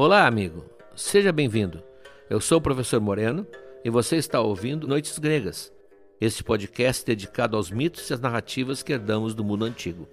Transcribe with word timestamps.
Olá, 0.00 0.28
amigo. 0.28 0.64
Seja 0.94 1.32
bem-vindo. 1.32 1.82
Eu 2.30 2.40
sou 2.40 2.58
o 2.58 2.60
professor 2.60 3.00
Moreno 3.00 3.44
e 3.84 3.90
você 3.90 4.14
está 4.14 4.40
ouvindo 4.40 4.86
Noites 4.86 5.18
Gregas, 5.18 5.72
este 6.20 6.44
podcast 6.44 7.04
dedicado 7.04 7.56
aos 7.56 7.68
mitos 7.68 8.08
e 8.08 8.14
às 8.14 8.20
narrativas 8.20 8.80
que 8.80 8.92
herdamos 8.92 9.34
do 9.34 9.42
mundo 9.42 9.64
antigo. 9.64 10.08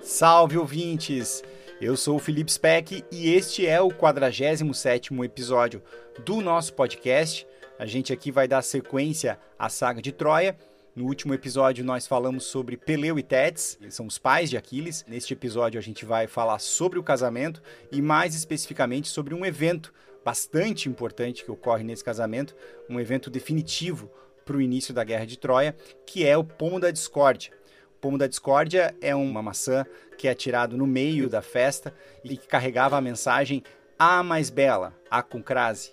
Salve, 0.00 0.56
ouvintes! 0.56 1.44
Eu 1.82 1.98
sou 1.98 2.16
o 2.16 2.18
Felipe 2.18 2.50
Speck 2.50 3.04
e 3.12 3.34
este 3.34 3.66
é 3.66 3.78
o 3.78 3.88
47º 3.88 5.22
episódio 5.22 5.82
do 6.24 6.40
nosso 6.40 6.72
podcast. 6.72 7.46
A 7.78 7.84
gente 7.84 8.10
aqui 8.10 8.30
vai 8.30 8.48
dar 8.48 8.62
sequência 8.62 9.38
à 9.58 9.68
saga 9.68 10.00
de 10.00 10.12
Troia. 10.12 10.56
No 10.94 11.06
último 11.06 11.34
episódio 11.34 11.84
nós 11.84 12.06
falamos 12.06 12.44
sobre 12.44 12.76
Peleu 12.76 13.18
e 13.18 13.22
Tétis, 13.22 13.76
são 13.90 14.06
os 14.06 14.16
pais 14.16 14.48
de 14.48 14.56
Aquiles. 14.56 15.04
Neste 15.08 15.32
episódio 15.32 15.76
a 15.76 15.82
gente 15.82 16.04
vai 16.04 16.28
falar 16.28 16.60
sobre 16.60 17.00
o 17.00 17.02
casamento 17.02 17.60
e 17.90 18.00
mais 18.00 18.36
especificamente 18.36 19.08
sobre 19.08 19.34
um 19.34 19.44
evento 19.44 19.92
bastante 20.24 20.88
importante 20.88 21.44
que 21.44 21.50
ocorre 21.50 21.82
nesse 21.82 22.04
casamento, 22.04 22.54
um 22.88 23.00
evento 23.00 23.28
definitivo 23.28 24.08
para 24.44 24.56
o 24.56 24.62
início 24.62 24.94
da 24.94 25.02
Guerra 25.02 25.26
de 25.26 25.36
Troia, 25.36 25.74
que 26.06 26.24
é 26.24 26.36
o 26.36 26.44
Pomo 26.44 26.78
da 26.78 26.92
Discórdia. 26.92 27.50
O 27.96 28.00
Pomo 28.00 28.16
da 28.16 28.28
Discórdia 28.28 28.94
é 29.00 29.16
uma 29.16 29.42
maçã 29.42 29.84
que 30.16 30.28
é 30.28 30.30
atirado 30.30 30.76
no 30.76 30.86
meio 30.86 31.28
da 31.28 31.42
festa 31.42 31.92
e 32.22 32.36
que 32.36 32.46
carregava 32.46 32.96
a 32.96 33.00
mensagem 33.00 33.64
A 33.98 34.22
mais 34.22 34.48
bela, 34.48 34.94
a 35.10 35.24
com 35.24 35.42
crase. 35.42 35.92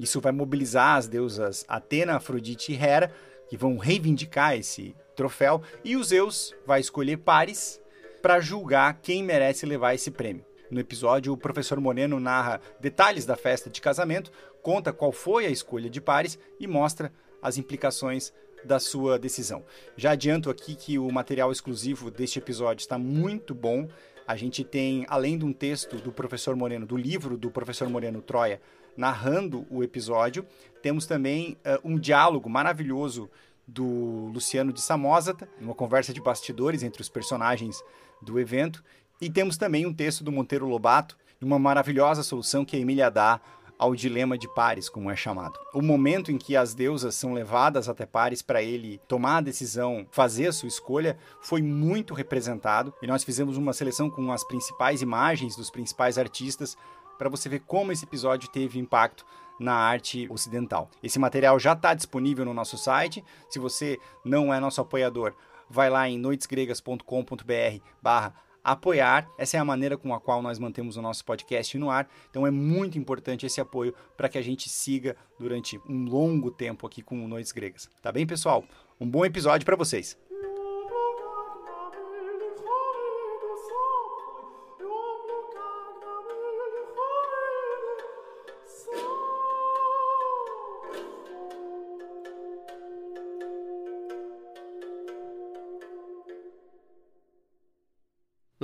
Isso 0.00 0.22
vai 0.22 0.32
mobilizar 0.32 0.96
as 0.96 1.06
deusas 1.06 1.66
Atena, 1.68 2.16
Afrodite 2.16 2.72
e 2.72 2.76
Hera, 2.76 3.12
que 3.48 3.56
vão 3.56 3.76
reivindicar 3.76 4.54
esse 4.56 4.94
troféu, 5.16 5.62
e 5.84 5.96
o 5.96 6.04
Zeus 6.04 6.54
vai 6.66 6.80
escolher 6.80 7.18
pares 7.18 7.80
para 8.22 8.40
julgar 8.40 9.00
quem 9.00 9.22
merece 9.22 9.66
levar 9.66 9.94
esse 9.94 10.10
prêmio. 10.10 10.44
No 10.70 10.78
episódio, 10.78 11.32
o 11.32 11.36
professor 11.36 11.80
Moreno 11.80 12.20
narra 12.20 12.60
detalhes 12.78 13.24
da 13.24 13.36
festa 13.36 13.70
de 13.70 13.80
casamento, 13.80 14.30
conta 14.62 14.92
qual 14.92 15.12
foi 15.12 15.46
a 15.46 15.50
escolha 15.50 15.88
de 15.88 16.00
pares 16.00 16.38
e 16.60 16.66
mostra 16.66 17.12
as 17.40 17.56
implicações 17.56 18.32
da 18.64 18.78
sua 18.78 19.18
decisão. 19.18 19.64
Já 19.96 20.10
adianto 20.10 20.50
aqui 20.50 20.74
que 20.74 20.98
o 20.98 21.10
material 21.10 21.50
exclusivo 21.50 22.10
deste 22.10 22.38
episódio 22.38 22.82
está 22.82 22.98
muito 22.98 23.54
bom. 23.54 23.88
A 24.26 24.36
gente 24.36 24.62
tem, 24.62 25.06
além 25.08 25.38
de 25.38 25.44
um 25.44 25.52
texto 25.52 25.96
do 25.96 26.12
professor 26.12 26.54
Moreno, 26.54 26.84
do 26.84 26.96
livro 26.96 27.38
do 27.38 27.50
professor 27.50 27.88
Moreno 27.88 28.20
Troia, 28.20 28.60
narrando 28.98 29.64
o 29.70 29.82
episódio, 29.82 30.44
temos 30.82 31.06
também 31.06 31.56
uh, 31.64 31.88
um 31.88 31.96
diálogo 31.96 32.50
maravilhoso 32.50 33.30
do 33.66 34.30
Luciano 34.34 34.72
de 34.72 34.80
Samosata, 34.80 35.48
uma 35.60 35.74
conversa 35.74 36.12
de 36.12 36.20
bastidores 36.20 36.82
entre 36.82 37.00
os 37.00 37.08
personagens 37.08 37.82
do 38.20 38.40
evento, 38.40 38.82
e 39.20 39.30
temos 39.30 39.56
também 39.56 39.86
um 39.86 39.94
texto 39.94 40.24
do 40.24 40.32
Monteiro 40.32 40.66
Lobato, 40.66 41.16
uma 41.40 41.58
maravilhosa 41.58 42.24
solução 42.24 42.64
que 42.64 42.76
a 42.76 42.80
Emília 42.80 43.08
dá 43.08 43.40
ao 43.78 43.94
dilema 43.94 44.36
de 44.36 44.52
Pares, 44.52 44.88
como 44.88 45.08
é 45.10 45.14
chamado. 45.14 45.56
O 45.72 45.80
momento 45.80 46.32
em 46.32 46.36
que 46.36 46.56
as 46.56 46.74
deusas 46.74 47.14
são 47.14 47.32
levadas 47.32 47.88
até 47.88 48.04
Pares 48.04 48.42
para 48.42 48.60
ele 48.60 49.00
tomar 49.06 49.36
a 49.36 49.42
decisão, 49.42 50.04
fazer 50.10 50.48
a 50.48 50.52
sua 50.52 50.68
escolha, 50.68 51.16
foi 51.40 51.62
muito 51.62 52.12
representado. 52.12 52.92
E 53.00 53.06
nós 53.06 53.22
fizemos 53.22 53.56
uma 53.56 53.72
seleção 53.72 54.10
com 54.10 54.32
as 54.32 54.42
principais 54.42 55.00
imagens 55.00 55.54
dos 55.54 55.70
principais 55.70 56.18
artistas 56.18 56.76
para 57.18 57.28
você 57.28 57.48
ver 57.48 57.60
como 57.60 57.92
esse 57.92 58.04
episódio 58.04 58.48
teve 58.48 58.78
impacto 58.78 59.26
na 59.58 59.74
arte 59.74 60.26
ocidental. 60.30 60.88
Esse 61.02 61.18
material 61.18 61.58
já 61.58 61.72
está 61.72 61.92
disponível 61.92 62.44
no 62.44 62.54
nosso 62.54 62.78
site. 62.78 63.24
Se 63.50 63.58
você 63.58 63.98
não 64.24 64.54
é 64.54 64.60
nosso 64.60 64.80
apoiador, 64.80 65.34
vai 65.68 65.90
lá 65.90 66.08
em 66.08 66.18
noitesgregas.com.br 66.18 67.84
barra 68.00 68.34
apoiar. 68.62 69.28
Essa 69.38 69.56
é 69.56 69.60
a 69.60 69.64
maneira 69.64 69.96
com 69.96 70.14
a 70.14 70.20
qual 70.20 70.42
nós 70.42 70.58
mantemos 70.58 70.96
o 70.96 71.02
nosso 71.02 71.24
podcast 71.24 71.76
no 71.78 71.90
ar. 71.90 72.08
Então 72.30 72.46
é 72.46 72.50
muito 72.50 72.98
importante 72.98 73.46
esse 73.46 73.60
apoio 73.60 73.94
para 74.16 74.28
que 74.28 74.38
a 74.38 74.42
gente 74.42 74.68
siga 74.68 75.16
durante 75.38 75.80
um 75.88 76.04
longo 76.04 76.50
tempo 76.50 76.86
aqui 76.86 77.02
com 77.02 77.24
o 77.24 77.28
Noites 77.28 77.52
Gregas. 77.52 77.88
Tá 78.02 78.12
bem, 78.12 78.26
pessoal? 78.26 78.64
Um 79.00 79.08
bom 79.08 79.24
episódio 79.24 79.64
para 79.64 79.76
vocês. 79.76 80.27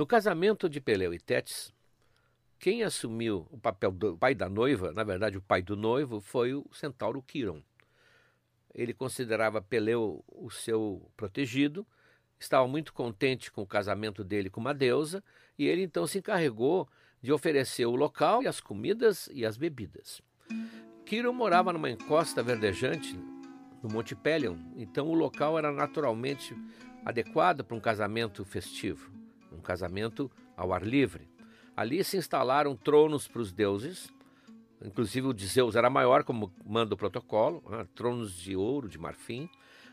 No 0.05 0.07
casamento 0.07 0.69
de 0.69 0.79
Peleu 0.79 1.15
e 1.15 1.19
Tétis, 1.19 1.73
quem 2.59 2.83
assumiu 2.83 3.47
o 3.49 3.57
papel 3.57 3.89
do 3.89 4.15
pai 4.15 4.35
da 4.35 4.47
noiva, 4.47 4.91
na 4.91 5.03
verdade 5.03 5.35
o 5.35 5.41
pai 5.41 5.63
do 5.63 5.75
noivo, 5.75 6.21
foi 6.21 6.53
o 6.53 6.63
centauro 6.71 7.23
Quiron. 7.23 7.63
Ele 8.71 8.93
considerava 8.93 9.63
Peleu 9.63 10.23
o 10.27 10.51
seu 10.51 11.11
protegido, 11.17 11.87
estava 12.39 12.67
muito 12.67 12.93
contente 12.93 13.51
com 13.51 13.63
o 13.63 13.65
casamento 13.65 14.23
dele 14.23 14.47
com 14.47 14.61
uma 14.61 14.75
deusa, 14.75 15.23
e 15.57 15.65
ele 15.65 15.81
então 15.81 16.05
se 16.05 16.19
encarregou 16.19 16.87
de 17.19 17.33
oferecer 17.33 17.87
o 17.87 17.95
local 17.95 18.43
e 18.43 18.47
as 18.47 18.61
comidas 18.61 19.27
e 19.33 19.43
as 19.43 19.57
bebidas. 19.57 20.21
Quiron 21.03 21.33
morava 21.33 21.73
numa 21.73 21.89
encosta 21.89 22.43
verdejante 22.43 23.19
no 23.81 23.89
Monte 23.89 24.15
Pelion, 24.15 24.55
então 24.77 25.07
o 25.07 25.15
local 25.15 25.57
era 25.57 25.71
naturalmente 25.71 26.55
adequado 27.03 27.63
para 27.63 27.75
um 27.75 27.81
casamento 27.81 28.45
festivo 28.45 29.24
um 29.55 29.61
casamento 29.61 30.29
ao 30.55 30.73
ar 30.73 30.85
livre. 30.85 31.29
Ali 31.75 32.03
se 32.03 32.17
instalaram 32.17 32.75
tronos 32.75 33.27
para 33.27 33.41
os 33.41 33.51
deuses, 33.51 34.09
inclusive 34.83 35.27
o 35.27 35.33
de 35.33 35.47
Zeus 35.47 35.75
era 35.75 35.89
maior, 35.89 36.23
como 36.23 36.51
manda 36.65 36.93
o 36.93 36.97
protocolo, 36.97 37.63
né? 37.69 37.87
tronos 37.95 38.33
de 38.33 38.55
ouro, 38.55 38.87
de 38.87 38.97
marfim, 38.97 39.49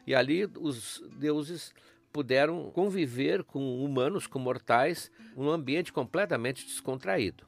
e 0.06 0.14
ali 0.14 0.48
os 0.60 1.02
deuses 1.16 1.74
puderam 2.12 2.70
conviver 2.70 3.42
com 3.42 3.82
humanos, 3.82 4.26
com 4.26 4.38
mortais, 4.38 5.10
num 5.36 5.50
ambiente 5.50 5.92
completamente 5.92 6.64
descontraído. 6.64 7.46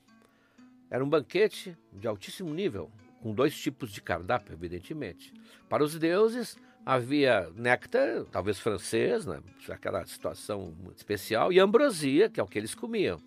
Era 0.90 1.04
um 1.04 1.08
banquete 1.08 1.76
de 1.92 2.06
altíssimo 2.06 2.52
nível, 2.52 2.90
com 3.20 3.34
dois 3.34 3.56
tipos 3.56 3.90
de 3.90 4.00
cardápio, 4.00 4.52
evidentemente. 4.52 5.32
Para 5.68 5.84
os 5.84 5.98
deuses, 5.98 6.56
havia 6.84 7.50
néctar, 7.56 8.24
talvez 8.30 8.58
francês, 8.58 9.24
né? 9.24 9.40
aquela 9.70 10.04
situação 10.06 10.74
especial, 10.94 11.52
e 11.52 11.58
ambrosia, 11.58 12.28
que 12.28 12.38
é 12.38 12.42
o 12.42 12.46
que 12.46 12.58
eles 12.58 12.74
comiam. 12.74 13.20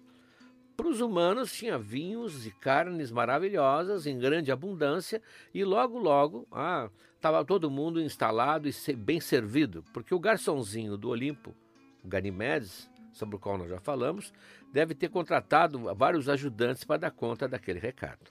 Para 0.76 0.88
os 0.90 1.02
humanos 1.02 1.52
tinha 1.52 1.78
vinhos 1.78 2.46
e 2.46 2.52
carnes 2.52 3.12
maravilhosas 3.12 4.06
em 4.06 4.20
grande 4.20 4.52
abundância 4.52 5.20
e 5.52 5.64
logo 5.64 5.98
logo 5.98 6.48
estava 7.16 7.40
ah, 7.40 7.46
todo 7.46 7.72
mundo 7.72 8.00
instalado 8.00 8.70
e 8.70 8.94
bem 8.96 9.20
servido, 9.20 9.84
porque 9.92 10.14
o 10.14 10.20
garçonzinho 10.20 10.96
do 10.96 11.10
Olimpo, 11.10 11.56
o 12.04 12.08
Ganimedes, 12.08 12.88
sobre 13.12 13.38
o 13.38 13.40
qual 13.40 13.58
nós 13.58 13.70
já 13.70 13.80
falamos, 13.80 14.32
deve 14.72 14.94
ter 14.94 15.10
contratado 15.10 15.80
vários 15.96 16.30
ajudantes 16.30 16.84
para 16.84 16.98
dar 16.98 17.12
conta 17.12 17.48
daquele 17.48 17.80
recado. 17.80 18.30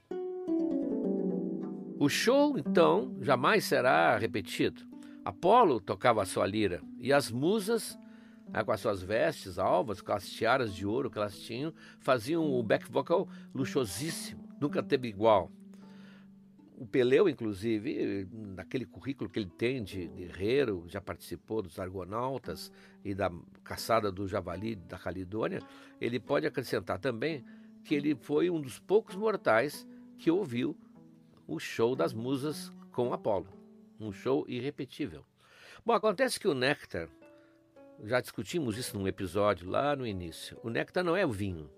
O 1.98 2.08
show, 2.08 2.56
então, 2.56 3.16
jamais 3.20 3.64
será 3.64 4.16
repetido. 4.16 4.95
Apolo 5.26 5.80
tocava 5.80 6.22
a 6.22 6.24
sua 6.24 6.46
lira 6.46 6.80
e 7.00 7.12
as 7.12 7.32
musas, 7.32 7.98
né, 8.48 8.62
com 8.62 8.70
as 8.70 8.78
suas 8.78 9.02
vestes 9.02 9.58
alvas, 9.58 10.00
com 10.00 10.12
as 10.12 10.30
tiaras 10.30 10.72
de 10.72 10.86
ouro 10.86 11.10
que 11.10 11.18
elas 11.18 11.36
tinham, 11.36 11.74
faziam 11.98 12.48
o 12.48 12.62
back 12.62 12.88
vocal 12.88 13.28
luxuosíssimo, 13.52 14.48
nunca 14.60 14.84
teve 14.84 15.08
igual. 15.08 15.50
O 16.78 16.86
Peleu, 16.86 17.28
inclusive, 17.28 18.28
naquele 18.30 18.86
currículo 18.86 19.28
que 19.28 19.40
ele 19.40 19.50
tem 19.50 19.82
de 19.82 20.06
guerreiro, 20.06 20.84
já 20.86 21.00
participou 21.00 21.60
dos 21.60 21.80
Argonautas 21.80 22.70
e 23.04 23.12
da 23.12 23.28
caçada 23.64 24.12
do 24.12 24.28
javali 24.28 24.76
da 24.76 24.96
Calidônia, 24.96 25.60
ele 26.00 26.20
pode 26.20 26.46
acrescentar 26.46 27.00
também 27.00 27.44
que 27.82 27.96
ele 27.96 28.14
foi 28.14 28.48
um 28.48 28.60
dos 28.60 28.78
poucos 28.78 29.16
mortais 29.16 29.84
que 30.18 30.30
ouviu 30.30 30.76
o 31.48 31.58
show 31.58 31.96
das 31.96 32.12
musas 32.14 32.72
com 32.92 33.12
Apolo 33.12 33.55
um 34.00 34.12
show 34.12 34.44
irrepetível. 34.48 35.24
Bom, 35.84 35.92
acontece 35.92 36.38
que 36.38 36.48
o 36.48 36.54
néctar, 36.54 37.08
já 38.04 38.20
discutimos 38.20 38.76
isso 38.76 38.98
num 38.98 39.06
episódio 39.08 39.68
lá 39.68 39.94
no 39.94 40.06
início, 40.06 40.58
o 40.62 40.70
néctar 40.70 41.04
não 41.04 41.16
é 41.16 41.24
o 41.24 41.30
vinho, 41.30 41.70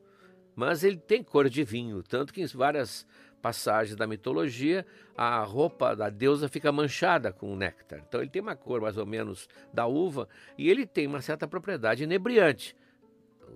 mas 0.55 0.83
ele 0.83 0.97
tem 0.97 1.23
cor 1.23 1.49
de 1.49 1.63
vinho, 1.63 2.03
tanto 2.03 2.33
que 2.33 2.43
em 2.43 2.47
várias 2.47 3.07
passagens 3.41 3.97
da 3.97 4.07
mitologia 4.07 4.85
a 5.17 5.43
roupa 5.43 5.95
da 5.95 6.11
deusa 6.11 6.49
fica 6.49 6.73
manchada 6.73 7.33
com 7.33 7.53
o 7.53 7.57
néctar. 7.57 8.03
Então 8.07 8.21
ele 8.21 8.31
tem 8.31 8.43
uma 8.43 8.57
cor 8.57 8.81
mais 8.81 8.97
ou 8.97 9.07
menos 9.07 9.49
da 9.73 9.87
uva 9.87 10.29
e 10.57 10.69
ele 10.69 10.87
tem 10.87 11.07
uma 11.07 11.21
certa 11.21 11.47
propriedade 11.47 12.03
inebriante. 12.03 12.75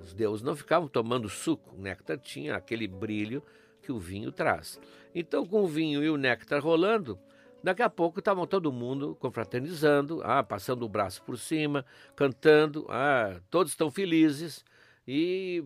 Os 0.00 0.14
deuses 0.14 0.43
não 0.43 0.56
ficavam 0.56 0.88
tomando 0.88 1.29
suco, 1.29 1.75
o 1.75 1.81
néctar 1.81 2.19
tinha 2.19 2.55
aquele 2.55 2.87
brilho 2.87 3.43
que 3.82 3.93
o 3.93 3.99
vinho 3.99 4.31
traz. 4.31 4.81
Então, 5.14 5.44
com 5.44 5.62
o 5.62 5.67
vinho 5.67 6.03
e 6.03 6.09
o 6.09 6.17
néctar 6.17 6.62
rolando, 6.62 7.19
Daqui 7.62 7.82
a 7.82 7.88
pouco 7.91 8.19
estavam 8.19 8.47
todo 8.47 8.73
mundo 8.73 9.17
confraternizando, 9.20 10.20
ah, 10.25 10.43
passando 10.43 10.85
o 10.85 10.88
braço 10.88 11.23
por 11.23 11.38
cima, 11.38 11.85
cantando, 12.17 12.87
ah, 12.88 13.41
todos 13.50 13.73
estão 13.73 13.91
felizes. 13.91 14.64
E 15.06 15.64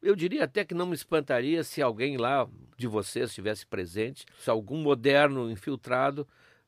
Eu 0.00 0.14
diria 0.14 0.44
até 0.44 0.64
que 0.64 0.74
não 0.74 0.86
me 0.86 0.94
espantaria 0.94 1.64
se 1.64 1.82
alguém 1.82 2.16
lá 2.16 2.48
de 2.76 2.86
vocês 2.86 3.30
estivesse 3.30 3.66
presente, 3.66 4.24
se 4.38 4.48
algum 4.48 4.80
moderno 4.80 5.50
infiltrado 5.50 6.26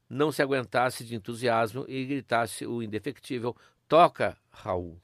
não 0.08 0.32
se 0.32 0.42
aguentasse 0.42 1.04
de 1.04 1.14
entusiasmo 1.14 1.84
e 1.88 2.04
gritasse 2.04 2.66
o 2.66 2.82
indefectível: 2.82 3.54
Toca, 3.88 4.36
Raul. 4.50 5.00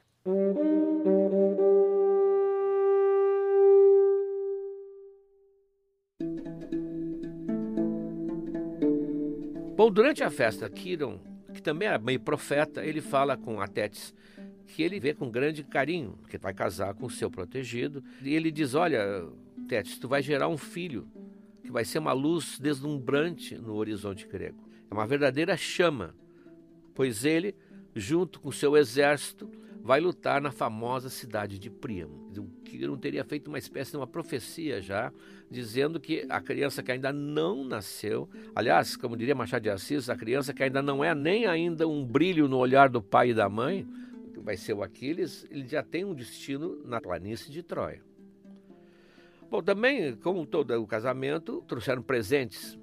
Bom, 9.87 9.93
durante 9.93 10.25
a 10.25 10.31
festa, 10.31 10.69
Kiron, 10.69 11.21
que 11.55 11.63
também 11.63 11.87
era 11.87 11.97
meio 11.97 12.19
profeta, 12.19 12.85
ele 12.85 13.01
fala 13.01 13.37
com 13.37 13.61
Atetes 13.61 14.13
que 14.67 14.83
ele 14.83 14.99
vê 14.99 15.15
com 15.15 15.31
grande 15.31 15.63
carinho, 15.63 16.19
que 16.29 16.37
vai 16.39 16.53
casar 16.53 16.93
com 16.93 17.07
o 17.07 17.11
seu 17.11 17.31
protegido. 17.31 18.03
E 18.21 18.35
ele 18.35 18.51
diz: 18.51 18.75
Olha, 18.75 19.01
Tétis, 19.69 19.97
tu 19.97 20.09
vai 20.09 20.23
gerar 20.23 20.49
um 20.49 20.59
filho 20.59 21.07
que 21.63 21.71
vai 21.71 21.85
ser 21.85 22.01
uma 22.01 22.13
luz 22.13 22.59
deslumbrante 22.59 23.55
no 23.55 23.77
horizonte 23.77 24.27
grego. 24.27 24.69
É 24.91 24.93
uma 24.93 25.07
verdadeira 25.07 25.57
chama, 25.57 26.17
pois 26.93 27.25
ele, 27.25 27.55
junto 27.95 28.41
com 28.41 28.51
seu 28.51 28.77
exército, 28.77 29.49
vai 29.87 30.01
lutar 30.01 30.43
na 30.43 30.51
famosa 30.51 31.09
cidade 31.09 31.61
de 31.61 31.71
Príamo. 31.71 32.29
O 32.37 32.49
Quirón 32.65 32.99
teria 32.99 33.25
feito 33.25 33.47
uma 33.47 33.57
espécie 33.57 33.93
de 33.93 33.97
uma 33.97 34.07
profecia 34.07 34.83
já, 34.83 35.13
dizendo 35.49 36.01
que 36.01 36.27
a 36.29 36.41
criança 36.41 36.83
que 36.83 36.91
ainda 36.91 37.13
não 37.13 37.63
nasceu, 37.63 38.29
aliás, 38.53 38.97
como 38.97 39.17
diria 39.17 39.33
Machado 39.33 39.63
de 39.63 39.71
Assis, 39.71 40.11
a 40.11 40.17
criança 40.17 40.53
que 40.53 40.65
ainda 40.65 40.83
não 40.83 41.05
é 41.05 41.15
nem 41.15 41.47
ainda 41.47 41.87
um 41.87 42.05
brilho 42.05 42.49
no 42.49 42.59
olhar 42.59 42.89
do 42.89 43.01
pai 43.01 43.31
e 43.31 43.35
da 43.35 43.49
mãe, 43.49 43.87
que 44.35 44.41
vai 44.41 44.57
ser 44.57 44.73
o 44.73 44.83
Aquiles, 44.83 45.47
ele 45.53 45.69
já 45.69 45.85
tem 45.85 46.05
um 46.05 46.15
destino 46.15 46.83
na 46.85 47.01
planície 47.01 47.53
de 47.53 47.63
Troia. 47.63 48.03
Bom, 49.49 49.63
também, 49.63 50.17
como 50.17 50.45
todo 50.45 50.83
o 50.83 50.87
casamento, 50.87 51.63
trouxeram 51.69 52.03
presentes. 52.03 52.77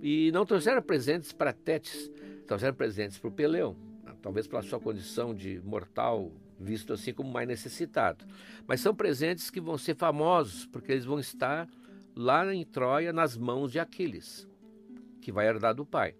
E 0.00 0.32
não 0.32 0.46
trouxeram 0.46 0.80
presentes 0.80 1.30
para 1.30 1.52
Tétis, 1.52 2.10
trouxeram 2.46 2.74
presentes 2.74 3.18
para 3.18 3.28
o 3.28 3.32
Peleu 3.32 3.76
talvez 4.22 4.46
pela 4.46 4.62
sua 4.62 4.80
condição 4.80 5.34
de 5.34 5.60
mortal, 5.64 6.32
visto 6.58 6.92
assim 6.92 7.12
como 7.12 7.30
mais 7.30 7.46
necessitado. 7.46 8.24
Mas 8.66 8.80
são 8.80 8.94
presentes 8.94 9.50
que 9.50 9.60
vão 9.60 9.78
ser 9.78 9.94
famosos, 9.94 10.66
porque 10.66 10.92
eles 10.92 11.04
vão 11.04 11.18
estar 11.18 11.68
lá 12.14 12.52
em 12.52 12.64
Troia 12.64 13.12
nas 13.12 13.36
mãos 13.36 13.70
de 13.70 13.78
Aquiles, 13.78 14.48
que 15.20 15.30
vai 15.30 15.46
herdar 15.46 15.74
do 15.74 15.86
pai. 15.86 16.14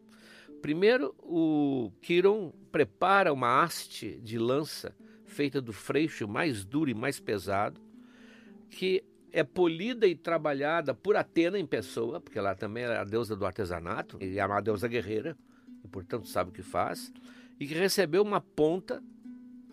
Primeiro, 0.63 1.15
o 1.19 1.93
Quiron 2.03 2.53
prepara 2.73 3.33
uma 3.33 3.63
haste 3.63 4.19
de 4.21 4.39
lança 4.39 4.95
feita 5.25 5.61
do 5.61 5.73
freixo 5.73 6.27
mais 6.27 6.65
duro 6.65 6.91
e 6.91 6.95
mais 6.95 7.21
pesado, 7.21 7.81
que 8.71 9.05
é 9.31 9.45
polida 9.45 10.07
e 10.07 10.15
trabalhada 10.15 10.95
por 10.95 11.17
Atena 11.17 11.59
em 11.59 11.67
pessoa, 11.67 12.21
porque 12.21 12.39
ela 12.39 12.55
também 12.55 12.85
é 12.85 12.97
a 12.97 13.05
deusa 13.05 13.37
do 13.37 13.45
artesanato, 13.47 14.19
e 14.21 14.39
é 14.39 14.47
uma 14.47 14.61
deusa 14.61 14.89
guerreira, 14.89 15.37
e 15.85 15.89
portanto 15.89 16.27
sabe 16.27 16.51
o 16.51 16.53
que 16.53 16.63
faz 16.63 17.13
e 17.59 17.67
que 17.67 17.75
recebeu 17.75 18.23
uma 18.23 18.41
ponta, 18.41 19.03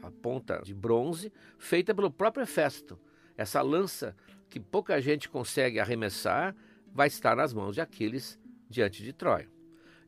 a 0.02 0.12
ponta 0.12 0.62
de 0.64 0.74
bronze, 0.74 1.32
feita 1.58 1.94
pelo 1.94 2.12
próprio 2.12 2.44
Hefesto. 2.44 3.00
Essa 3.38 3.62
lança 3.62 4.16
que 4.50 4.60
pouca 4.60 5.02
gente 5.02 5.30
consegue 5.30 5.80
arremessar 5.80 6.56
vai 6.94 7.08
estar 7.08 7.36
nas 7.36 7.54
mãos 7.54 7.76
de 7.76 7.82
Aquiles 7.82 8.40
diante 8.70 9.04
de 9.04 9.12
Troia. 9.12 9.50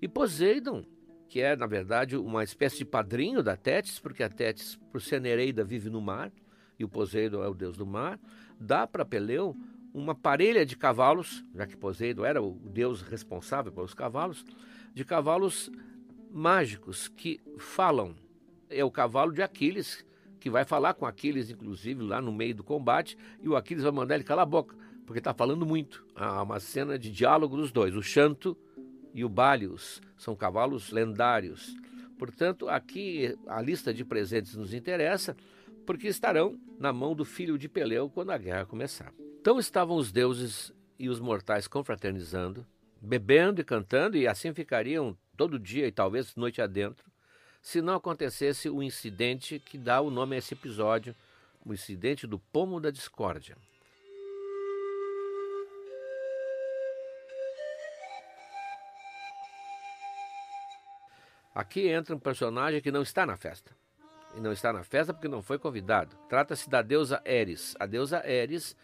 E 0.02 0.08
Poseidon, 0.08 0.86
que 1.28 1.42
é, 1.42 1.56
na 1.56 1.68
verdade, 1.68 2.16
uma 2.16 2.44
espécie 2.44 2.78
de 2.78 2.86
padrinho 2.86 3.44
da 3.44 3.58
Tétis, 3.58 4.00
porque 4.00 4.24
a 4.24 4.30
Tétis, 4.30 4.80
por 4.92 5.02
ser 5.02 5.20
Nereida, 5.20 5.64
vive 5.64 5.90
no 5.90 6.02
mar, 6.02 6.32
e 6.80 6.86
o 6.86 6.90
Poseidon 6.90 7.44
é 7.44 7.48
o 7.48 7.54
deus 7.54 7.76
do 7.76 7.86
mar, 7.86 8.20
dá 8.60 8.88
para 8.88 9.04
Peleu 9.04 9.56
uma 9.94 10.14
parelha 10.14 10.66
de 10.66 10.78
cavalos, 10.78 11.44
já 11.56 11.66
que 11.66 11.76
Poseidon 11.76 12.24
era 12.24 12.42
o 12.42 12.54
deus 12.70 13.02
responsável 13.02 13.72
pelos 13.72 13.94
cavalos, 13.94 14.46
de 14.94 15.04
cavalos 15.04 15.72
mágicos 16.38 17.08
que 17.08 17.42
falam. 17.58 18.16
É 18.70 18.86
o 18.86 18.92
cavalo 18.92 19.34
de 19.34 19.42
Aquiles, 19.42 20.06
que 20.40 20.52
vai 20.52 20.64
falar 20.64 20.94
com 20.94 21.06
Aquiles, 21.06 21.50
inclusive, 21.50 22.04
lá 22.04 22.22
no 22.22 22.32
meio 22.32 22.54
do 22.54 22.64
combate, 22.64 23.18
e 23.42 23.50
o 23.50 23.56
Aquiles 23.56 23.84
vai 23.84 23.92
mandar 23.92 24.16
ele 24.16 24.24
calar 24.24 24.44
a 24.44 24.46
boca, 24.46 24.76
porque 25.06 25.18
está 25.18 25.34
falando 25.34 25.66
muito. 25.66 26.06
Há 26.16 26.44
uma 26.44 26.60
cena 26.60 26.98
de 27.00 27.10
diálogo 27.10 27.58
dos 27.58 27.72
dois, 27.72 27.96
o 27.96 28.04
Chanto 28.04 28.56
e 29.16 29.26
o 29.26 29.30
Balius, 29.30 30.00
são 30.16 30.36
cavalos 30.36 30.92
lendários. 30.92 31.76
Portanto, 32.20 32.70
aqui 32.70 33.36
a 33.48 33.60
lista 33.60 33.92
de 33.92 34.06
presentes 34.06 34.56
nos 34.56 34.76
interessa, 34.76 35.36
porque 35.88 36.08
estarão 36.08 36.60
na 36.78 36.94
mão 36.94 37.16
do 37.16 37.26
filho 37.26 37.58
de 37.58 37.68
Peleu 37.68 38.12
quando 38.12 38.30
a 38.32 38.38
guerra 38.38 38.66
começar. 38.66 39.12
Então 39.42 39.58
estavam 39.58 39.98
os 39.98 40.12
deuses 40.12 40.72
e 41.00 41.10
os 41.10 41.20
mortais 41.20 41.68
confraternizando, 41.68 42.66
bebendo 43.02 43.62
e 43.62 43.64
cantando, 43.64 44.18
e 44.18 44.28
assim 44.28 44.54
ficariam 44.54 45.18
todo 45.38 45.60
dia 45.60 45.88
e 45.88 45.92
talvez 45.92 46.36
noite 46.36 46.62
adentro, 46.62 47.06
se 47.62 47.82
não 47.82 47.96
acontecesse 47.96 48.70
o 48.70 48.82
incidente 48.82 49.60
que 49.60 49.78
dá 49.78 50.02
o 50.02 50.10
nome 50.10 50.36
a 50.36 50.40
esse 50.40 50.54
episódio, 50.54 51.16
o 51.64 51.74
incidente 51.74 52.26
do 52.26 52.40
pomo 52.40 52.80
da 52.80 52.90
discórdia. 52.90 53.56
Aqui 61.54 61.88
entra 61.88 62.16
um 62.16 62.20
personagem 62.20 62.82
que 62.82 62.92
não 62.92 63.02
está 63.02 63.26
na 63.26 63.36
festa. 63.36 63.76
E 64.36 64.40
não 64.40 64.52
está 64.52 64.72
na 64.72 64.84
festa 64.84 65.14
porque 65.14 65.28
não 65.28 65.42
foi 65.42 65.58
convidado. 65.58 66.16
Trata-se 66.30 66.70
da 66.70 66.82
deusa 66.84 67.22
Eris. 67.26 67.76
A 67.80 67.88
deusa 67.88 68.22
Eris, 68.28 68.76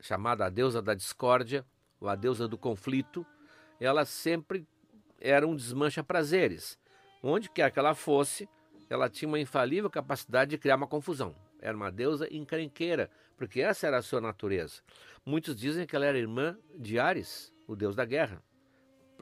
chamada 0.00 0.44
a 0.44 0.50
deusa 0.50 0.82
da 0.82 0.92
discórdia, 0.92 1.64
ou 2.00 2.08
a 2.08 2.16
deusa 2.16 2.48
do 2.48 2.58
conflito, 2.58 3.24
ela 3.80 4.04
sempre 4.04 4.66
era 5.20 5.46
um 5.46 5.54
desmancha-prazeres. 5.54 6.78
Onde 7.22 7.50
quer 7.50 7.70
que 7.70 7.78
ela 7.78 7.94
fosse, 7.94 8.48
ela 8.88 9.08
tinha 9.08 9.28
uma 9.28 9.40
infalível 9.40 9.90
capacidade 9.90 10.50
de 10.50 10.58
criar 10.58 10.76
uma 10.76 10.86
confusão. 10.86 11.34
Era 11.60 11.76
uma 11.76 11.90
deusa 11.90 12.32
encrenqueira, 12.32 13.10
porque 13.36 13.60
essa 13.60 13.86
era 13.86 13.98
a 13.98 14.02
sua 14.02 14.20
natureza. 14.20 14.82
Muitos 15.24 15.56
dizem 15.56 15.86
que 15.86 15.96
ela 15.96 16.06
era 16.06 16.18
irmã 16.18 16.56
de 16.74 16.98
Ares, 16.98 17.52
o 17.66 17.74
deus 17.74 17.96
da 17.96 18.04
guerra. 18.04 18.42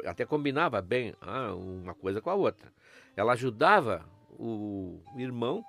Até 0.05 0.27
combinava 0.27 0.83
bem 0.83 1.15
ah, 1.21 1.55
uma 1.55 1.95
coisa 1.95 2.21
com 2.21 2.29
a 2.29 2.35
outra. 2.35 2.73
Ela 3.17 3.33
ajudava 3.33 4.05
o 4.31 5.01
irmão 5.17 5.65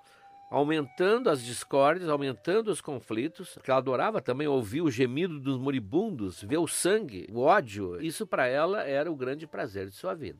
aumentando 0.56 1.30
as 1.30 1.44
discórdias, 1.44 2.07
aumentando 2.07 2.72
os 2.72 2.80
conflitos, 2.80 3.56
porque 3.56 3.69
ela 3.69 3.81
adorava 3.81 4.22
também 4.22 4.48
ouvir 4.48 4.81
o 4.81 4.90
gemido 4.90 5.38
dos 5.38 5.60
moribundos, 5.60 6.42
ver 6.42 6.60
o 6.60 6.66
sangue, 6.66 7.28
o 7.30 7.41
ódio. 7.41 8.01
Isso 8.01 8.25
para 8.25 8.48
ela 8.48 8.82
era 8.82 9.12
o 9.12 9.18
grande 9.18 9.46
prazer 9.46 9.89
de 9.89 9.96
sua 9.96 10.13
vida. 10.13 10.39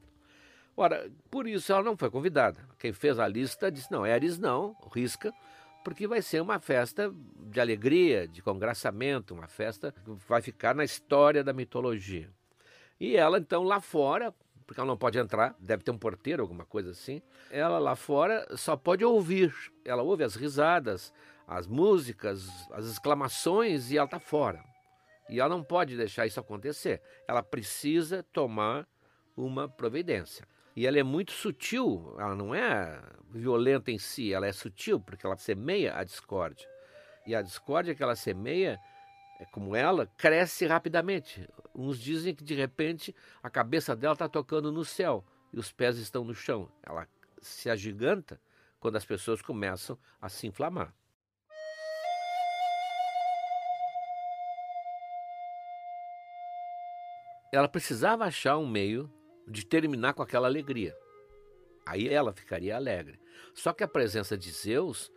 Ora, 0.78 1.12
por 1.30 1.46
isso 1.46 1.70
ela 1.70 1.84
não 1.84 1.98
foi 1.98 2.10
convidada. 2.10 2.66
Quem 2.80 2.94
fez 2.94 3.20
a 3.20 3.28
lista 3.28 3.70
disse: 3.70 3.92
não, 3.92 4.08
Eris 4.08 4.40
não, 4.40 4.74
risca, 4.94 5.34
porque 5.84 6.08
vai 6.08 6.22
ser 6.22 6.42
uma 6.42 6.60
festa 6.60 7.14
de 7.38 7.60
alegria, 7.60 8.26
de 8.26 8.42
congraçamento, 8.42 9.34
uma 9.34 9.50
festa 9.50 9.92
que 9.92 10.12
vai 10.30 10.42
ficar 10.42 10.74
na 10.74 10.86
história 10.86 11.44
da 11.44 11.52
mitologia. 11.52 12.30
E 12.98 13.18
ela, 13.18 13.38
então, 13.38 13.64
lá 13.64 13.82
fora, 13.82 14.34
porque 14.66 14.80
ela 14.80 14.88
não 14.88 14.98
pode 14.98 15.18
entrar, 15.18 15.56
deve 15.60 15.84
ter 15.84 15.92
um 15.92 15.98
porteiro, 15.98 16.42
alguma 16.42 16.66
coisa 16.66 16.92
assim. 16.92 17.22
Ela 17.52 17.78
lá 17.78 17.96
fora 17.96 18.46
só 18.58 18.76
pode 18.76 19.04
ouvir. 19.06 19.54
Ela 19.84 20.02
ouve 20.02 20.24
as 20.24 20.36
risadas, 20.36 21.14
as 21.48 21.68
músicas, 21.68 22.50
as 22.72 22.86
exclamações 22.86 23.92
e 23.92 23.98
ela 23.98 24.06
está 24.06 24.20
fora. 24.20 24.64
E 25.30 25.40
ela 25.40 25.50
não 25.50 25.64
pode 25.64 25.96
deixar 25.96 26.26
isso 26.26 26.40
acontecer. 26.40 27.02
Ela 27.28 27.44
precisa 27.44 28.24
tomar 28.32 28.88
uma 29.36 29.68
providência. 29.68 30.48
E 30.76 30.86
ela 30.86 31.00
é 31.00 31.04
muito 31.04 31.32
sutil, 31.32 32.16
ela 32.20 32.36
não 32.36 32.54
é 32.54 33.02
violenta 33.30 33.92
em 33.92 33.98
si, 33.98 34.34
ela 34.34 34.46
é 34.46 34.52
sutil 34.52 35.00
porque 35.00 35.26
ela 35.26 35.38
semeia 35.38 35.96
a 35.96 36.04
discórdia. 36.04 36.68
E 37.26 37.34
a 37.34 37.42
discórdia 37.42 37.96
que 37.96 38.04
ela 38.04 38.16
semeia 38.16 38.78
é 39.40 39.46
como 39.46 39.76
ela, 39.76 40.08
cresce 40.18 40.66
rapidamente. 40.66 41.48
Uns 41.74 42.00
dizem 42.00 42.34
que 42.34 42.44
de 42.44 42.54
repente 42.54 43.16
a 43.44 43.50
cabeça 43.50 43.96
dela 43.96 44.14
está 44.14 44.30
tocando 44.30 44.72
no 44.72 44.86
céu 44.86 45.26
e 45.52 45.60
os 45.60 45.72
pés 45.72 45.98
estão 45.98 46.24
no 46.24 46.34
chão. 46.34 46.72
Ela 46.84 47.08
se 47.42 47.70
agiganta 47.70 48.40
quando 48.80 48.96
as 48.96 49.06
pessoas 49.06 49.42
começam 49.42 49.98
a 50.22 50.30
se 50.30 50.48
inflamar. 50.48 50.94
Ela 57.52 57.68
precisava 57.70 58.26
achar 58.26 58.58
um 58.58 58.68
meio 58.68 59.12
de 59.48 59.66
terminar 59.66 60.14
com 60.14 60.22
aquela 60.22 60.48
alegria. 60.48 60.96
Aí 61.86 62.10
ela 62.10 62.34
ficaria 62.34 62.76
alegre. 62.76 63.20
Só 63.54 63.72
que 63.72 63.84
a 63.84 63.88
presença 63.88 64.38
de 64.38 64.52
Zeus 64.52 65.12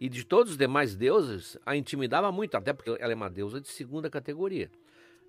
e 0.00 0.08
de 0.08 0.24
todos 0.24 0.52
os 0.52 0.58
demais 0.58 0.94
deuses 0.94 1.56
a 1.66 1.76
intimidava 1.76 2.30
muito, 2.30 2.56
até 2.56 2.72
porque 2.72 2.96
ela 3.00 3.12
é 3.12 3.16
uma 3.16 3.30
deusa 3.30 3.60
de 3.60 3.68
segunda 3.68 4.08
categoria. 4.08 4.70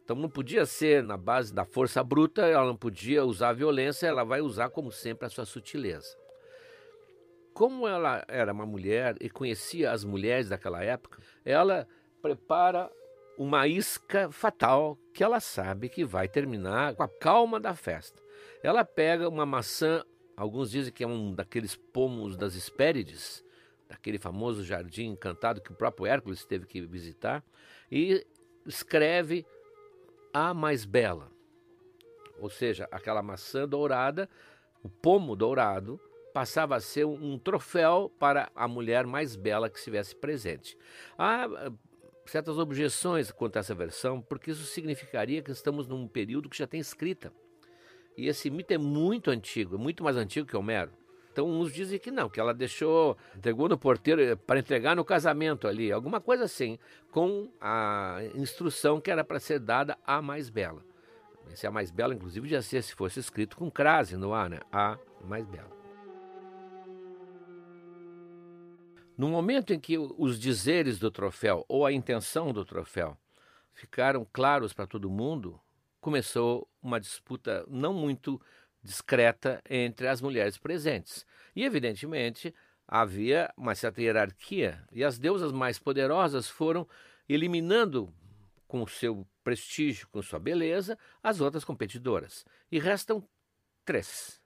Então 0.04 0.16
não 0.16 0.30
podia 0.30 0.66
ser 0.66 1.04
na 1.04 1.18
base 1.18 1.54
da 1.54 1.66
força 1.66 2.04
bruta, 2.04 2.42
ela 2.44 2.66
não 2.66 2.76
podia 2.76 3.24
usar 3.24 3.50
a 3.50 3.54
violência, 3.54 4.08
ela 4.08 4.24
vai 4.24 4.42
usar, 4.42 4.70
como 4.70 4.92
sempre, 4.92 5.26
a 5.26 5.30
sua 5.30 5.46
sutileza. 5.46 6.18
Como 7.54 7.88
ela 7.88 8.24
era 8.28 8.52
uma 8.52 8.66
mulher 8.66 9.16
e 9.20 9.30
conhecia 9.30 9.92
as 9.92 10.04
mulheres 10.04 10.50
daquela 10.50 10.84
época, 10.84 11.22
ela 11.46 11.88
prepara 12.22 12.90
uma 13.38 13.68
isca 13.68 14.32
fatal 14.32 14.98
que 15.14 15.24
ela 15.24 15.40
sabe 15.40 15.90
que 15.90 16.04
vai 16.04 16.28
terminar 16.28 16.96
com 16.96 17.04
a 17.04 17.08
calma 17.08 17.60
da 17.60 17.76
festa. 17.76 18.22
Ela 18.64 18.84
pega 18.84 19.30
uma 19.30 19.46
maçã, 19.46 20.04
alguns 20.36 20.72
dizem 20.72 20.92
que 20.92 21.04
é 21.04 21.08
um 21.08 21.34
daqueles 21.34 21.76
pomos 21.76 22.36
das 22.36 22.56
Hespérides, 22.56 23.44
daquele 23.89 24.19
famoso 24.19 24.63
jardim 24.63 25.08
encantado 25.08 25.60
que 25.60 25.72
o 25.72 25.75
próprio 25.75 26.05
Hércules 26.05 26.46
teve 26.46 26.67
que 26.67 26.79
visitar, 26.81 27.43
e 27.91 28.25
escreve 28.65 29.46
a 30.31 30.53
mais 30.53 30.86
bela. 30.86 31.31
Ou 32.39 32.50
seja, 32.50 32.88
aquela 32.91 33.24
maçã 33.24 33.67
dourada, 33.67 34.29
o 34.84 34.88
pomo 34.88 35.36
dourado, 35.36 36.00
passava 36.31 36.75
a 36.75 36.79
ser 36.79 37.05
um, 37.05 37.38
troféu 37.39 38.13
para 38.19 38.50
a 38.55 38.67
mulher 38.67 39.05
mais 39.08 39.36
bela 39.36 39.69
que 39.69 39.79
estivesse 39.79 40.15
presente. 40.15 40.77
Há 41.17 41.46
ah, 41.46 41.72
certas 42.27 42.60
objeções 42.60 43.31
quanto 43.31 43.58
a 43.58 43.60
essa 43.60 43.74
versão, 43.74 44.22
porque 44.22 44.51
isso 44.51 44.63
significaria 44.65 45.41
que 45.41 45.51
estamos 45.51 45.88
num 45.88 46.08
período 46.08 46.48
que 46.48 46.58
já 46.58 46.67
tem 46.67 46.79
escrita. 46.79 47.34
E 48.15 48.27
esse 48.27 48.50
mito 48.50 48.72
é 48.72 48.77
muito 48.77 49.31
antigo, 49.31 49.75
é 49.75 49.77
muito 49.77 50.03
mais 50.03 50.15
antigo 50.15 50.48
que 50.48 50.55
Homero. 50.55 50.91
Então 51.31 51.48
uns 51.48 51.71
dizem 51.71 52.00
que 52.00 52.12
não, 52.12 52.29
que 52.29 52.39
ela 52.39 52.53
deixou, 52.53 53.17
entregou 53.36 53.69
no 53.69 53.77
porteiro 53.77 54.21
eh, 54.21 54.36
para 54.36 54.59
entregar 54.59 54.95
no 54.95 55.05
casamento 55.05 55.67
ali, 55.67 55.91
alguma 55.91 56.19
coisa 56.19 56.43
assim, 56.43 56.77
com 57.12 57.51
a 57.62 58.19
instrução 58.36 59.00
que 59.00 59.12
era 59.12 59.24
para 59.24 59.39
ser 59.39 59.59
dada 59.59 59.98
à 60.05 60.21
mais 60.21 60.50
bela. 60.50 60.83
Esse 61.51 61.65
a 61.65 61.71
mais 61.71 61.91
bela, 61.91 62.13
inclusive, 62.13 62.48
já 62.48 62.62
ser 62.62 62.83
se 62.83 62.93
fosse 62.93 63.19
escrito 63.19 63.57
com 63.57 63.71
crase 63.71 64.15
no 64.17 64.33
A, 64.33 64.50
né? 64.50 64.59
A 64.71 64.98
mais 65.24 65.45
bela. 65.45 65.79
No 69.17 69.27
momento 69.27 69.74
em 69.74 69.79
que 69.79 69.98
os 69.98 70.39
dizeres 70.39 70.98
do 70.98 71.12
troféu 71.12 71.65
ou 71.67 71.86
a 71.86 71.91
intenção 71.91 72.53
do 72.53 72.63
troféu 72.63 73.17
ficaram 73.74 74.25
claros 74.31 74.71
para 74.71 74.88
todo 74.88 75.09
mundo, 75.09 75.59
começou 76.00 76.69
uma 76.81 77.00
disputa 77.00 77.65
não 77.67 77.93
muito 77.93 78.41
discreta 78.83 79.62
entre 79.69 80.07
as 80.07 80.21
mulheres 80.21 80.57
presentes. 80.57 81.25
E, 81.55 81.63
evidentemente, 81.63 82.53
havia 82.88 83.53
uma 83.55 83.75
certa 83.75 84.01
hierarquia, 84.01 84.83
e 84.91 85.03
as 85.03 85.19
deusas 85.19 85.51
mais 85.51 85.77
poderosas 85.77 86.48
foram 86.48 86.88
eliminando, 87.27 88.13
com 88.67 88.86
seu 88.88 89.27
prestígio, 89.43 90.07
com 90.09 90.21
sua 90.21 90.39
beleza, 90.39 90.98
as 91.24 91.41
outras 91.41 91.63
competidoras. 91.63 92.45
E 92.71 92.79
restam 92.79 93.27
três. 93.86 94.41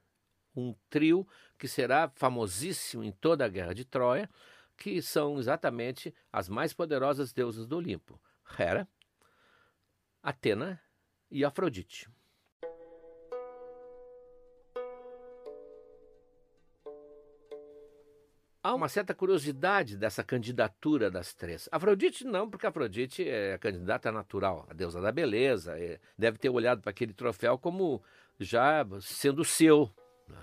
Um 0.55 0.75
trio 0.89 1.27
que 1.57 1.67
será 1.67 2.11
famosíssimo 2.15 3.03
em 3.03 3.11
toda 3.11 3.45
a 3.45 3.49
Guerra 3.49 3.73
de 3.73 3.85
Troia, 3.85 4.29
que 4.77 5.01
são 5.01 5.39
exatamente 5.39 6.13
as 6.31 6.49
mais 6.49 6.73
poderosas 6.73 7.31
deusas 7.33 7.65
do 7.67 7.77
Olimpo: 7.77 8.19
Hera, 8.57 8.87
Atena 10.21 10.81
e 11.29 11.43
Afrodite. 11.43 12.09
Há 18.63 18.73
uma 18.73 18.87
certa 18.87 19.13
curiosidade 19.13 19.97
dessa 19.97 20.23
candidatura 20.23 21.11
das 21.11 21.33
três. 21.33 21.67
Afrodite 21.69 22.23
não, 22.23 22.49
porque 22.49 22.65
Afrodite 22.65 23.27
é 23.27 23.55
a 23.55 23.59
candidata 23.59 24.09
natural, 24.09 24.65
a 24.69 24.73
deusa 24.73 25.01
da 25.01 25.11
beleza, 25.11 25.77
é, 25.77 25.99
deve 26.17 26.37
ter 26.37 26.49
olhado 26.49 26.81
para 26.81 26.91
aquele 26.91 27.13
troféu 27.13 27.57
como 27.57 28.01
já 28.39 28.85
sendo 29.01 29.43
seu, 29.43 29.93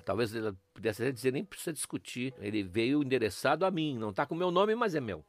Talvez 0.04 0.34
ele 0.34 0.52
pudesse 0.72 1.02
até 1.02 1.12
dizer, 1.12 1.32
nem 1.32 1.44
precisa 1.44 1.72
discutir. 1.72 2.34
Ele 2.38 2.62
veio 2.62 3.02
endereçado 3.02 3.64
a 3.64 3.70
mim, 3.70 3.96
não 3.98 4.10
está 4.10 4.26
com 4.26 4.34
meu 4.34 4.50
nome, 4.50 4.74
mas 4.74 4.94
é 4.94 5.00
meu. 5.00 5.24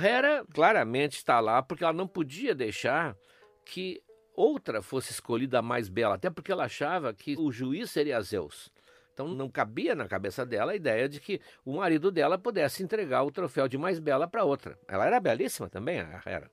Hera 0.00 0.44
claramente 0.52 1.16
está 1.16 1.40
lá 1.40 1.62
porque 1.62 1.84
ela 1.84 1.92
não 1.92 2.06
podia 2.06 2.54
deixar 2.54 3.16
que 3.64 4.02
outra 4.34 4.82
fosse 4.82 5.12
escolhida 5.12 5.60
a 5.60 5.62
mais 5.62 5.88
bela, 5.88 6.16
até 6.16 6.28
porque 6.28 6.52
ela 6.52 6.64
achava 6.64 7.14
que 7.14 7.36
o 7.38 7.50
juiz 7.50 7.90
seria 7.90 8.20
Zeus. 8.20 8.70
Então 9.16 9.28
não 9.28 9.48
cabia 9.48 9.94
na 9.94 10.06
cabeça 10.06 10.44
dela 10.44 10.72
a 10.72 10.76
ideia 10.76 11.08
de 11.08 11.18
que 11.20 11.40
o 11.64 11.76
marido 11.76 12.10
dela 12.10 12.36
pudesse 12.36 12.82
entregar 12.82 13.22
o 13.22 13.30
troféu 13.30 13.66
de 13.66 13.78
mais 13.78 13.98
bela 13.98 14.28
para 14.28 14.44
outra. 14.44 14.78
Ela 14.86 15.06
era 15.06 15.18
belíssima 15.18 15.70
também, 15.70 16.00
a 16.00 16.20
Hera. 16.26 16.50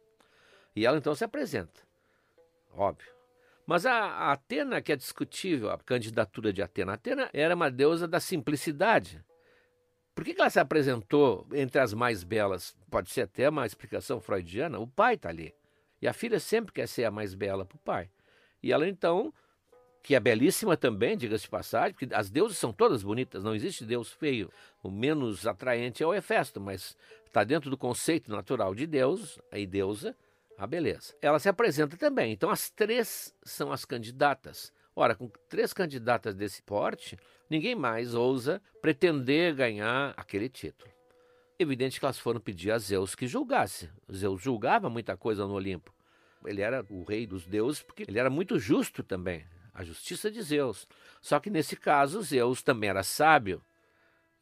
E 0.73 0.85
ela 0.85 0.97
então 0.97 1.13
se 1.13 1.25
apresenta. 1.25 1.81
Óbvio. 2.71 3.11
Mas 3.65 3.85
a, 3.85 3.91
a 3.93 4.31
Atena, 4.31 4.81
que 4.81 4.93
é 4.93 4.95
discutível, 4.95 5.71
a 5.71 5.77
candidatura 5.77 6.53
de 6.53 6.61
Atena, 6.61 6.93
Atena 6.93 7.29
era 7.33 7.53
uma 7.53 7.69
deusa 7.69 8.07
da 8.07 8.21
simplicidade. 8.21 9.21
Por 10.15 10.23
que, 10.23 10.33
que 10.33 10.39
ela 10.39 10.49
se 10.49 10.59
apresentou 10.59 11.45
entre 11.51 11.81
as 11.81 11.93
mais 11.93 12.23
belas? 12.23 12.77
Pode 12.89 13.11
ser 13.11 13.23
até 13.23 13.49
uma 13.49 13.65
explicação 13.65 14.21
freudiana. 14.21 14.79
O 14.79 14.87
pai 14.87 15.15
está 15.15 15.27
ali. 15.27 15.53
E 16.01 16.07
a 16.07 16.13
filha 16.13 16.39
sempre 16.39 16.71
quer 16.71 16.87
ser 16.87 17.03
a 17.03 17.11
mais 17.11 17.33
bela 17.33 17.65
para 17.65 17.75
o 17.75 17.79
pai. 17.79 18.09
E 18.61 18.71
ela 18.71 18.87
então, 18.87 19.33
que 20.03 20.15
é 20.15 20.19
belíssima 20.19 20.75
também, 20.75 21.15
diga-se 21.15 21.45
de 21.45 21.49
passagem, 21.49 21.93
porque 21.93 22.13
as 22.13 22.29
deusas 22.29 22.57
são 22.57 22.73
todas 22.73 23.01
bonitas, 23.01 23.41
não 23.41 23.55
existe 23.55 23.85
deus 23.85 24.11
feio. 24.11 24.51
O 24.83 24.91
menos 24.91 25.47
atraente 25.47 26.03
é 26.03 26.05
o 26.05 26.13
Hefesto, 26.13 26.59
mas 26.59 26.97
está 27.25 27.45
dentro 27.45 27.69
do 27.69 27.77
conceito 27.77 28.29
natural 28.29 28.75
de 28.75 28.85
Deus, 28.85 29.39
e 29.53 29.65
deusa, 29.65 30.13
a 30.57 30.67
beleza. 30.67 31.15
Ela 31.21 31.39
se 31.39 31.47
apresenta 31.47 31.95
também. 31.95 32.33
Então, 32.33 32.49
as 32.49 32.69
três 32.69 33.33
são 33.43 33.71
as 33.71 33.85
candidatas. 33.85 34.73
Ora, 34.93 35.15
com 35.15 35.31
três 35.49 35.71
candidatas 35.71 36.35
desse 36.35 36.61
porte, 36.61 37.17
ninguém 37.49 37.73
mais 37.73 38.13
ousa 38.13 38.61
pretender 38.81 39.55
ganhar 39.55 40.13
aquele 40.17 40.49
título. 40.49 40.91
Evidente 41.57 41.97
que 41.97 42.05
elas 42.05 42.19
foram 42.19 42.41
pedir 42.41 42.71
a 42.71 42.77
Zeus 42.77 43.15
que 43.15 43.25
julgasse. 43.25 43.89
Zeus 44.13 44.41
julgava 44.41 44.89
muita 44.89 45.15
coisa 45.15 45.47
no 45.47 45.53
Olimpo. 45.53 45.93
Ele 46.45 46.61
era 46.61 46.85
o 46.89 47.03
rei 47.05 47.25
dos 47.25 47.45
deuses 47.45 47.81
porque 47.81 48.03
ele 48.05 48.19
era 48.19 48.29
muito 48.29 48.59
justo 48.59 49.01
também. 49.01 49.45
A 49.73 49.83
justiça 49.83 50.29
de 50.29 50.41
Zeus. 50.41 50.87
Só 51.21 51.39
que 51.39 51.49
nesse 51.49 51.75
caso, 51.75 52.21
Zeus 52.21 52.61
também 52.61 52.89
era 52.89 53.03
sábio 53.03 53.61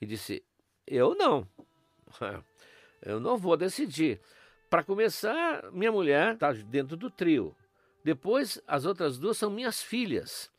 e 0.02 0.06
disse: 0.06 0.44
Eu 0.86 1.16
não. 1.16 1.48
Eu 3.02 3.20
não 3.20 3.38
vou 3.38 3.58
decidir. 3.58 4.20
Para 4.70 4.84
começar, 4.84 5.72
minha 5.72 5.92
mulher 5.92 6.36
está 6.36 6.54
dentro 6.54 6.96
do 6.96 7.10
trio. 7.10 7.56
Depois, 8.04 8.62
as 8.68 8.86
outras 8.86 9.18
duas 9.18 9.38
são 9.38 9.50
minhas 9.50 9.82
filhas. 9.82 10.52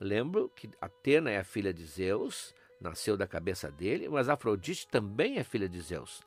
Lembro 0.00 0.50
que 0.54 0.68
Atena 0.80 1.30
é 1.30 1.38
a 1.38 1.44
filha 1.44 1.72
de 1.72 1.84
Zeus, 1.84 2.54
nasceu 2.80 3.16
da 3.16 3.26
cabeça 3.26 3.70
dele, 3.70 4.08
mas 4.08 4.28
Afrodite 4.28 4.86
também 4.88 5.38
é 5.38 5.44
filha 5.44 5.68
de 5.68 5.80
Zeus. 5.80 6.20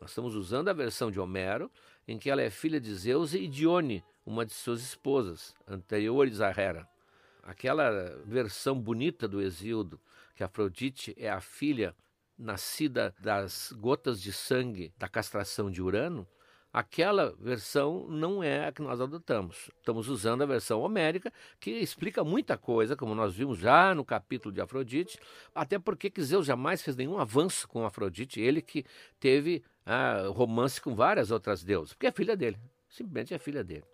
Nós 0.00 0.10
estamos 0.10 0.34
usando 0.34 0.68
a 0.68 0.72
versão 0.74 1.10
de 1.10 1.18
Homero, 1.18 1.70
em 2.06 2.18
que 2.18 2.30
ela 2.30 2.42
é 2.42 2.50
filha 2.50 2.80
de 2.80 2.94
Zeus 2.94 3.34
e 3.34 3.48
Dione, 3.48 4.04
uma 4.24 4.44
de 4.44 4.52
suas 4.52 4.82
esposas, 4.82 5.54
anteriores 5.66 6.40
a 6.40 6.50
Hera. 6.50 6.88
Aquela 7.44 8.18
versão 8.24 8.80
bonita 8.80 9.28
do 9.28 9.40
Exíodo, 9.40 10.00
que 10.34 10.42
Afrodite 10.42 11.14
é 11.16 11.30
a 11.30 11.40
filha 11.40 11.94
nascida 12.36 13.14
das 13.20 13.72
gotas 13.72 14.20
de 14.20 14.32
sangue 14.32 14.92
da 14.98 15.08
castração 15.08 15.70
de 15.70 15.80
Urano, 15.80 16.26
Aquela 16.74 17.36
versão 17.38 18.04
não 18.08 18.42
é 18.42 18.66
a 18.66 18.72
que 18.72 18.82
nós 18.82 19.00
adotamos. 19.00 19.70
Estamos 19.78 20.08
usando 20.08 20.42
a 20.42 20.46
versão 20.46 20.80
homérica, 20.80 21.32
que 21.60 21.70
explica 21.70 22.24
muita 22.24 22.58
coisa, 22.58 22.96
como 22.96 23.14
nós 23.14 23.32
vimos 23.32 23.60
já 23.60 23.94
no 23.94 24.04
capítulo 24.04 24.52
de 24.52 24.60
Afrodite, 24.60 25.16
até 25.54 25.78
porque 25.78 26.12
Zeus 26.20 26.44
jamais 26.44 26.82
fez 26.82 26.96
nenhum 26.96 27.16
avanço 27.16 27.68
com 27.68 27.86
Afrodite, 27.86 28.40
ele 28.40 28.60
que 28.60 28.84
teve 29.20 29.62
ah, 29.86 30.24
romance 30.30 30.80
com 30.80 30.96
várias 30.96 31.30
outras 31.30 31.62
deusas, 31.62 31.92
porque 31.92 32.08
é 32.08 32.10
filha 32.10 32.36
dele, 32.36 32.58
simplesmente 32.88 33.32
é 33.32 33.38
filha 33.38 33.62
dele. 33.62 33.84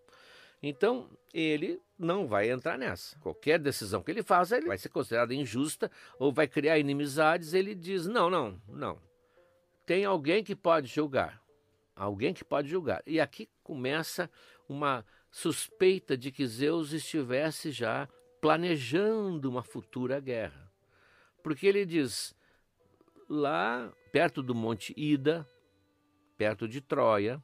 Então, 0.63 1.11
ele 1.33 1.81
não 1.99 2.27
vai 2.27 2.51
entrar 2.51 2.79
nessa. 2.79 3.19
Qualquer 3.21 3.59
decisão 3.59 4.03
que 4.03 4.11
ele 4.11 4.23
faça, 4.23 4.57
ele 4.57 4.67
vai 4.67 4.79
ser 4.79 4.89
considerada 4.89 5.35
injusta 5.35 5.91
ou 6.19 6.33
vai 6.33 6.49
criar 6.49 6.79
inimizades. 6.79 7.55
Ele 7.55 7.75
diz: 7.75 8.07
não, 8.07 8.29
não, 8.31 8.61
não. 8.69 8.99
Tem 9.87 10.05
alguém 10.05 10.43
que 10.43 10.55
pode 10.55 10.87
julgar 10.87 11.41
alguém 12.01 12.33
que 12.33 12.45
pode 12.45 12.69
julgar. 12.69 13.03
E 13.07 13.21
aqui 13.21 13.49
começa 13.63 14.31
uma 14.69 15.05
suspeita 15.31 16.17
de 16.17 16.33
que 16.33 16.47
Zeus 16.47 16.93
estivesse 16.93 17.71
já 17.71 18.09
planejando 18.41 19.51
uma 19.51 19.63
futura 19.63 20.19
guerra. 20.19 20.73
Porque 21.43 21.67
ele 21.67 21.85
diz: 21.85 22.35
lá 23.29 23.93
perto 24.11 24.43
do 24.43 24.55
Monte 24.55 24.95
Ida, 24.97 25.47
perto 26.39 26.67
de 26.67 26.81
Troia, 26.81 27.43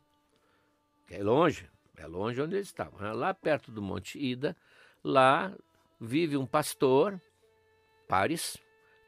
que 1.06 1.14
é 1.14 1.22
longe, 1.22 1.70
é 1.96 2.06
longe 2.06 2.40
onde 2.40 2.56
eles 2.56 2.66
estavam, 2.66 3.00
né? 3.00 3.12
lá 3.12 3.32
perto 3.32 3.70
do 3.70 3.82
Monte 3.82 4.18
Ida, 4.18 4.56
lá 5.02 5.54
vive 6.00 6.36
um 6.36 6.46
pastor, 6.46 7.20
Paris, 8.08 8.56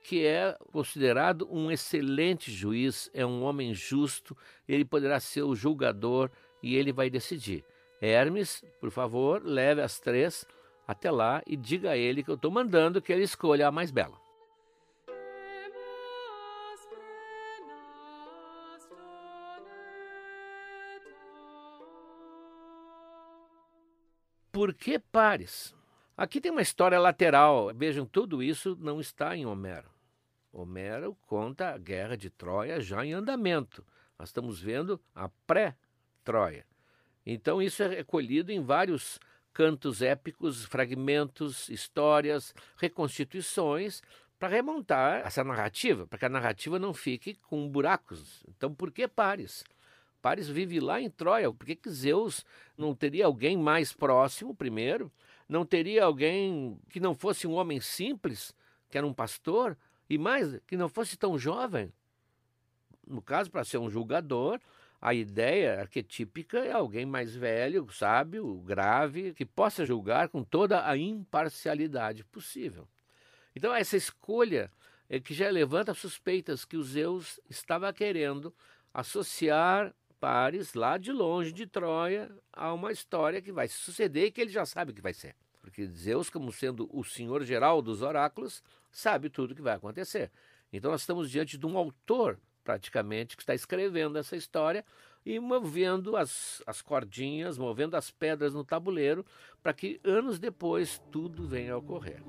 que 0.03 0.25
é 0.25 0.57
considerado 0.73 1.47
um 1.51 1.71
excelente 1.71 2.51
juiz, 2.51 3.11
é 3.13 3.27
um 3.27 3.43
homem 3.43 3.75
justo, 3.75 4.37
ele 4.67 4.85
poderá 4.85 5.21
ser 5.21 5.43
o 5.43 5.55
julgador 5.55 6.31
e 6.63 6.77
ele 6.77 6.93
vai 6.93 7.11
decidir. 7.11 7.65
Hermes, 8.01 8.65
por 8.81 8.91
favor, 8.91 9.43
leve 9.45 9.83
as 9.83 9.99
três 9.99 10.47
até 10.87 11.11
lá 11.11 11.43
e 11.47 11.57
diga 11.57 11.91
a 11.91 11.97
ele 11.97 12.23
que 12.23 12.31
eu 12.31 12.37
estou 12.37 12.51
mandando 12.51 13.03
que 13.03 13.13
ele 13.13 13.25
escolha 13.25 13.69
a 13.69 13.73
mais 13.73 13.91
bela. 13.91 14.28
Por 24.59 24.75
que 24.75 24.99
Pares? 24.99 25.73
Aqui 26.17 26.41
tem 26.41 26.51
uma 26.51 26.61
história 26.61 26.99
lateral. 26.99 27.73
Vejam, 27.73 28.05
tudo 28.05 28.43
isso 28.43 28.77
não 28.81 29.01
está 29.01 29.37
em 29.37 29.47
Homero. 29.47 29.89
Homero 30.53 31.17
conta 31.29 31.69
a 31.69 31.79
guerra 31.79 32.17
de 32.17 32.29
Troia 32.29 32.81
já 32.81 33.07
em 33.07 33.13
andamento. 33.13 33.87
Nós 34.19 34.31
estamos 34.31 34.61
vendo 34.61 35.01
a 35.15 35.29
pré-Troia. 35.47 36.67
Então, 37.25 37.63
isso 37.63 37.85
é 37.85 37.87
recolhido 37.87 38.51
em 38.51 38.61
vários 38.61 39.21
cantos 39.53 40.03
épicos, 40.03 40.65
fragmentos, 40.65 41.69
histórias, 41.69 42.53
reconstituições, 42.79 44.03
para 44.41 44.49
remontar 44.49 45.25
essa 45.25 45.45
narrativa, 45.45 46.05
para 46.05 46.19
que 46.19 46.25
a 46.25 46.29
narrativa 46.29 46.81
não 46.81 46.93
fique 46.93 47.37
com 47.49 47.69
buracos. 47.69 48.43
Então, 48.49 48.75
por 48.75 48.91
que 48.91 49.07
Pares? 49.07 49.63
Pares 50.21 50.49
vive 50.49 50.81
lá 50.81 51.01
em 51.01 51.09
Troia. 51.09 51.53
Por 51.53 51.67
que, 51.67 51.77
que 51.77 51.91
Zeus 51.91 52.45
não 52.77 52.95
teria 52.95 53.27
alguém 53.27 53.57
mais 53.57 53.93
próximo, 53.93 54.55
primeiro? 54.55 55.13
Não 55.49 55.65
teria 55.65 56.05
alguém 56.05 56.79
que 56.91 57.01
não 57.01 57.15
fosse 57.15 57.47
um 57.47 57.55
homem 57.55 57.81
simples, 57.81 58.55
que 58.91 58.99
era 58.99 59.07
um 59.07 59.15
pastor? 59.15 59.77
E 60.11 60.19
mais, 60.19 60.59
que 60.67 60.77
não 60.77 60.89
fosse 60.89 61.17
tão 61.17 61.39
jovem? 61.39 61.93
No 63.07 63.23
caso, 63.23 63.51
para 63.51 63.65
ser 63.65 63.79
um 63.79 63.89
julgador, 63.89 64.61
a 65.01 65.15
ideia 65.15 65.81
arquetípica 65.81 66.59
é 66.59 66.73
alguém 66.73 67.07
mais 67.07 67.35
velho, 67.35 67.87
sábio, 67.93 68.59
grave, 68.61 69.33
que 69.35 69.47
possa 69.47 69.87
julgar 69.87 70.29
com 70.29 70.43
toda 70.43 70.87
a 70.87 70.97
imparcialidade 70.97 72.25
possível. 72.25 72.89
Então, 73.55 73.75
essa 73.75 73.97
escolha 73.97 74.71
é 75.09 75.19
que 75.21 75.33
já 75.33 75.49
levanta 75.51 75.95
suspeitas 75.95 76.65
que 76.65 76.77
o 76.77 76.83
Zeus 76.83 77.41
estava 77.49 77.93
querendo 77.93 78.55
associar 78.93 79.95
Pares 80.21 80.75
lá 80.75 80.97
de 80.97 81.13
longe 81.13 81.53
de 81.53 81.67
Troia 81.67 82.31
a 82.53 82.73
uma 82.73 82.93
história 82.93 83.41
que 83.41 83.53
vai 83.53 83.69
se 83.69 83.77
suceder 83.79 84.27
e 84.27 84.31
que 84.31 84.41
ele 84.41 84.51
já 84.51 84.67
sabe 84.67 84.93
que 84.93 85.01
vai 85.01 85.15
ser. 85.15 85.35
Porque 85.61 85.87
Zeus, 85.87 86.31
como 86.31 86.53
sendo 86.53 86.89
o 86.93 87.05
senhor 87.05 87.45
geral 87.45 87.83
dos 87.83 88.03
oráculos, 88.03 88.63
sabe 88.91 89.29
tudo 89.29 89.53
o 89.53 89.55
que 89.55 89.63
vai 89.63 89.77
acontecer. 89.77 90.31
Então 90.73 90.91
nós 90.91 91.03
estamos 91.03 91.31
diante 91.31 91.57
de 91.57 91.67
um 91.67 91.77
autor, 91.79 92.39
praticamente, 92.65 93.37
que 93.37 93.43
está 93.43 93.55
escrevendo 93.55 94.19
essa 94.19 94.37
história 94.37 94.85
e 95.25 95.39
movendo 95.39 96.17
as, 96.17 96.63
as 96.67 96.81
cordinhas, 96.81 97.59
movendo 97.59 97.97
as 97.97 98.11
pedras 98.11 98.55
no 98.55 98.65
tabuleiro, 98.65 99.25
para 99.63 99.73
que 99.73 100.01
anos 100.03 100.39
depois 100.39 101.01
tudo 101.11 101.47
venha 101.47 101.75
a 101.75 101.77
ocorrer. 101.77 102.23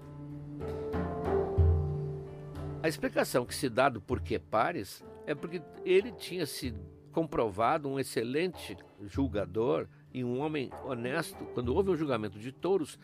A 2.82 2.88
explicação 2.88 3.46
que 3.46 3.56
se 3.56 3.70
dá 3.70 3.90
do 3.90 4.02
porquê 4.02 4.40
Pares 4.40 5.04
é 5.26 5.36
porque 5.36 5.62
ele 5.84 6.12
tinha 6.12 6.46
sido 6.46 6.99
comprovado 7.10 7.90
um 7.90 8.00
excelente 8.00 8.78
julgador 9.02 9.88
e 10.14 10.24
um 10.24 10.40
homem 10.40 10.72
honesto. 10.86 11.46
Quando 11.54 11.76
houve 11.76 11.90
um 11.92 11.96
julgamento 11.96 12.40
de 12.40 12.52
touros, 12.52 12.98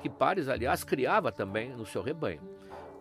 que 0.00 0.08
Pares, 0.08 0.48
aliás, 0.48 0.84
criava 0.84 1.32
também 1.32 1.70
no 1.70 1.84
seu 1.84 2.02
rebanho. 2.02 2.40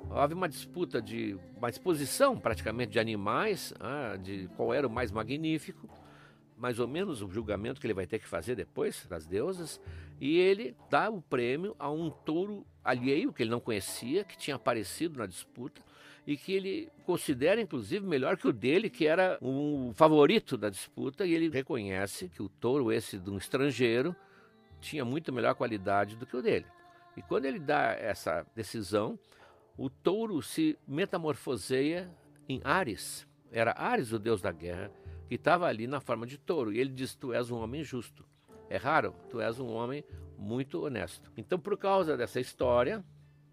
Houve 0.10 0.34
uma 0.34 0.48
disputa 0.48 1.02
de 1.02 1.38
uma 1.58 1.70
exposição 1.70 2.38
praticamente 2.38 2.94
de 2.94 3.00
animais, 3.00 3.74
ah, 3.80 4.16
de 4.16 4.50
qual 4.56 4.74
era 4.74 4.88
o 4.88 4.90
mais 4.90 5.12
magnífico, 5.12 5.88
mais 6.58 6.80
ou 6.80 6.88
menos 6.88 7.22
o 7.22 7.30
julgamento 7.30 7.80
que 7.80 7.86
ele 7.86 7.94
vai 7.94 8.08
ter 8.08 8.20
que 8.20 8.28
fazer 8.28 8.56
depois 8.56 9.06
das 9.08 9.28
deusas, 9.28 9.80
e 10.20 10.38
ele 10.38 10.76
dá 10.90 11.10
o 11.10 11.22
prêmio 11.22 11.76
a 11.78 11.92
um 11.92 12.10
touro 12.10 12.66
alheio 12.84 13.32
que 13.32 13.44
ele 13.44 13.52
não 13.52 13.60
conhecia, 13.60 14.24
que 14.24 14.38
tinha 14.38 14.56
aparecido 14.56 15.20
na 15.20 15.28
disputa, 15.28 15.82
e 16.28 16.36
que 16.36 16.52
ele 16.52 16.92
considera, 17.06 17.62
inclusive, 17.62 18.06
melhor 18.06 18.36
que 18.36 18.50
o 18.50 18.52
dele, 18.52 18.90
que 18.90 19.08
era 19.08 19.40
um 19.42 19.94
favorito 19.94 20.58
da 20.58 20.70
disputa, 20.70 21.26
e 21.26 21.34
ele 21.34 21.48
reconhece 21.48 22.28
que 22.28 22.44
o 22.44 22.50
touro, 22.50 22.92
esse 22.92 23.18
de 23.18 23.30
um 23.30 23.38
estrangeiro, 23.38 24.14
tinha 24.82 25.06
muito 25.06 25.32
melhor 25.32 25.56
qualidade 25.56 26.18
do 26.18 26.26
que 26.26 26.36
o 26.36 26.42
dele. 26.42 26.66
E 27.16 27.22
quando 27.22 27.46
ele 27.46 27.60
dá 27.60 27.94
essa 27.94 28.46
decisão, 28.54 29.18
o 29.78 29.90
touro 29.90 30.42
se 30.42 30.78
metamorfoseia 30.86 32.14
em 32.50 32.60
Ares. 32.62 33.26
Era 33.50 33.74
Ares, 33.78 34.12
o 34.12 34.20
deus 34.20 34.42
da 34.42 34.52
guerra, 34.52 34.92
que 35.30 35.36
estava 35.36 35.66
ali 35.66 35.88
na 35.88 36.02
forma 36.02 36.28
de 36.28 36.38
touro. 36.38 36.74
E 36.74 36.80
ele 36.80 36.90
diz: 36.90 37.16
Tu 37.16 37.34
és 37.34 37.50
um 37.50 37.58
homem 37.58 37.86
justo. 37.86 38.26
É 38.70 38.76
raro, 38.76 39.16
tu 39.30 39.40
és 39.40 39.60
um 39.60 39.72
homem 39.72 40.04
muito 40.38 40.84
honesto. 40.84 41.32
Então, 41.38 41.58
por 41.58 41.78
causa 41.78 42.18
dessa 42.18 42.40
história, 42.40 43.04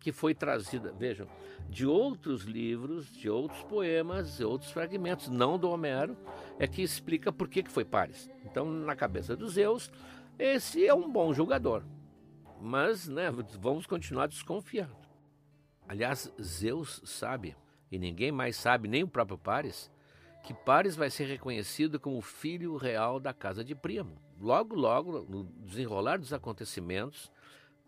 que 0.05 0.13
foi 0.13 0.35
trazida, 0.35 0.93
vejam, 0.93 1.27
de 1.67 1.87
outros 1.87 2.43
livros, 2.43 3.11
de 3.11 3.31
outros 3.31 3.63
poemas, 3.63 4.39
outros 4.39 4.71
fragmentos, 4.71 5.31
não 5.31 5.59
do 5.59 5.71
Homero, 5.71 6.15
é 6.59 6.67
que 6.67 6.83
explica 6.83 7.33
por 7.33 7.49
que, 7.49 7.63
que 7.63 7.73
foi 7.73 7.87
Paris. 7.87 8.31
Então, 8.45 8.71
na 8.71 8.95
cabeça 8.95 9.35
dos 9.35 9.55
Zeus, 9.55 9.91
esse 10.39 10.87
é 10.87 10.93
um 10.93 11.11
bom 11.11 11.33
jogador. 11.33 11.83
Mas, 12.61 13.09
né, 13.09 13.31
vamos 13.59 13.87
continuar 13.87 14.27
desconfiando. 14.27 14.95
Aliás, 15.89 16.31
Zeus 16.39 17.01
sabe, 17.07 17.57
e 17.91 17.99
ninguém 17.99 18.31
mais 18.31 18.57
sabe, 18.57 18.89
nem 18.89 19.03
o 19.03 19.09
próprio 19.09 19.39
Paris, 19.39 19.91
que 20.43 20.53
Paris 20.53 20.95
vai 20.95 21.09
ser 21.09 21.25
reconhecido 21.25 21.99
como 21.99 22.21
filho 22.21 22.77
real 22.77 23.19
da 23.19 23.33
casa 23.33 23.65
de 23.65 23.75
Príamo. 23.75 24.21
Logo, 24.39 24.77
logo, 24.77 25.23
no 25.23 25.45
desenrolar 25.67 26.19
dos 26.19 26.35
acontecimentos, 26.35 27.33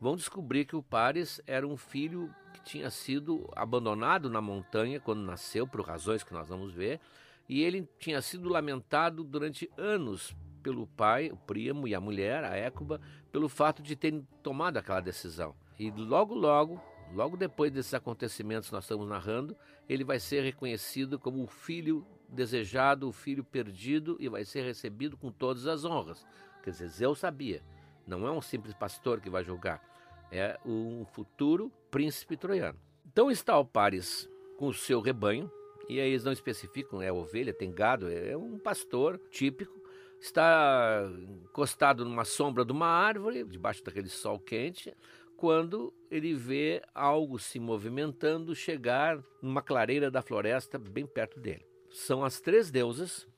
vão 0.01 0.17
descobrir 0.17 0.65
que 0.65 0.77
o 0.77 0.83
Pares 0.83 1.41
era 1.47 1.67
um 1.67 1.77
filho 1.77 2.35
que 2.53 2.63
tinha 2.63 2.91
sido 2.91 3.51
abandonado 3.55 4.29
na 4.29 4.41
montanha 4.41 5.01
quando 5.01 5.21
nasceu, 5.21 5.67
por 5.67 5.81
razões 5.81 6.23
que 6.23 6.35
nós 6.35 6.49
vamos 6.49 6.73
ver, 6.73 7.01
e 7.49 7.63
ele 7.63 7.89
tinha 7.99 8.21
sido 8.21 8.49
lamentado 8.49 9.25
durante 9.25 9.71
anos 9.77 10.35
pelo 10.63 10.87
pai, 10.87 11.31
o 11.31 11.37
primo 11.37 11.87
e 11.87 11.95
a 11.95 12.01
mulher, 12.01 12.43
a 12.45 12.57
Écuba, 12.57 13.01
pelo 13.31 13.49
fato 13.49 13.83
de 13.83 13.95
terem 13.95 14.27
tomado 14.43 14.77
aquela 14.77 15.01
decisão. 15.01 15.55
E 15.79 15.91
logo, 15.91 16.35
logo, 16.35 16.81
logo 17.15 17.37
depois 17.37 17.71
desses 17.71 17.95
acontecimentos 17.95 18.69
que 18.69 18.75
nós 18.75 18.85
estamos 18.85 19.09
narrando, 19.09 19.57
ele 19.89 20.03
vai 20.03 20.19
ser 20.19 20.43
reconhecido 20.43 21.19
como 21.19 21.43
o 21.45 21.47
filho 21.47 22.05
desejado, 22.29 23.09
o 23.09 23.13
filho 23.13 23.45
perdido 23.45 24.17
e 24.19 24.29
vai 24.29 24.45
ser 24.45 24.63
recebido 24.63 25.17
com 25.17 25.31
todas 25.31 25.67
as 25.69 25.85
honras. 25.85 26.27
Quer 26.65 26.71
dizer, 26.71 26.89
Zeus 26.89 27.21
sabia 27.21 27.63
não 28.07 28.27
é 28.27 28.31
um 28.31 28.41
simples 28.41 28.75
pastor 28.75 29.21
que 29.21 29.29
vai 29.29 29.43
julgar, 29.43 29.83
é 30.31 30.59
um 30.65 31.05
futuro 31.05 31.71
príncipe 31.91 32.37
troiano. 32.37 32.79
Então 33.07 33.31
está 33.31 33.59
o 33.59 33.65
Paris 33.65 34.29
com 34.59 34.69
o 34.69 34.75
seu 34.75 35.01
rebanho, 35.01 35.51
e 35.89 36.01
aí 36.01 36.11
eles 36.11 36.25
não 36.25 36.33
especificam, 36.33 37.01
é 37.01 37.13
ovelha, 37.13 37.53
tem 37.53 37.73
gado, 37.73 38.11
é 38.11 38.37
um 38.37 38.59
pastor 38.59 39.19
típico, 39.31 39.81
está 40.21 41.09
encostado 41.45 42.05
numa 42.05 42.25
sombra 42.25 42.65
de 42.65 42.73
uma 42.73 42.89
árvore, 42.89 43.45
debaixo 43.45 43.85
daquele 43.85 44.09
sol 44.09 44.39
quente, 44.39 44.97
quando 45.37 45.93
ele 46.11 46.35
vê 46.35 46.83
algo 46.95 47.39
se 47.39 47.61
movimentando 47.61 48.55
chegar 48.55 49.23
numa 49.43 49.63
clareira 49.63 50.11
da 50.11 50.23
floresta 50.23 50.79
bem 50.79 51.07
perto 51.07 51.39
dele. 51.39 51.67
São 51.91 52.25
as 52.25 52.41
três 52.41 52.71
deusas 52.71 53.29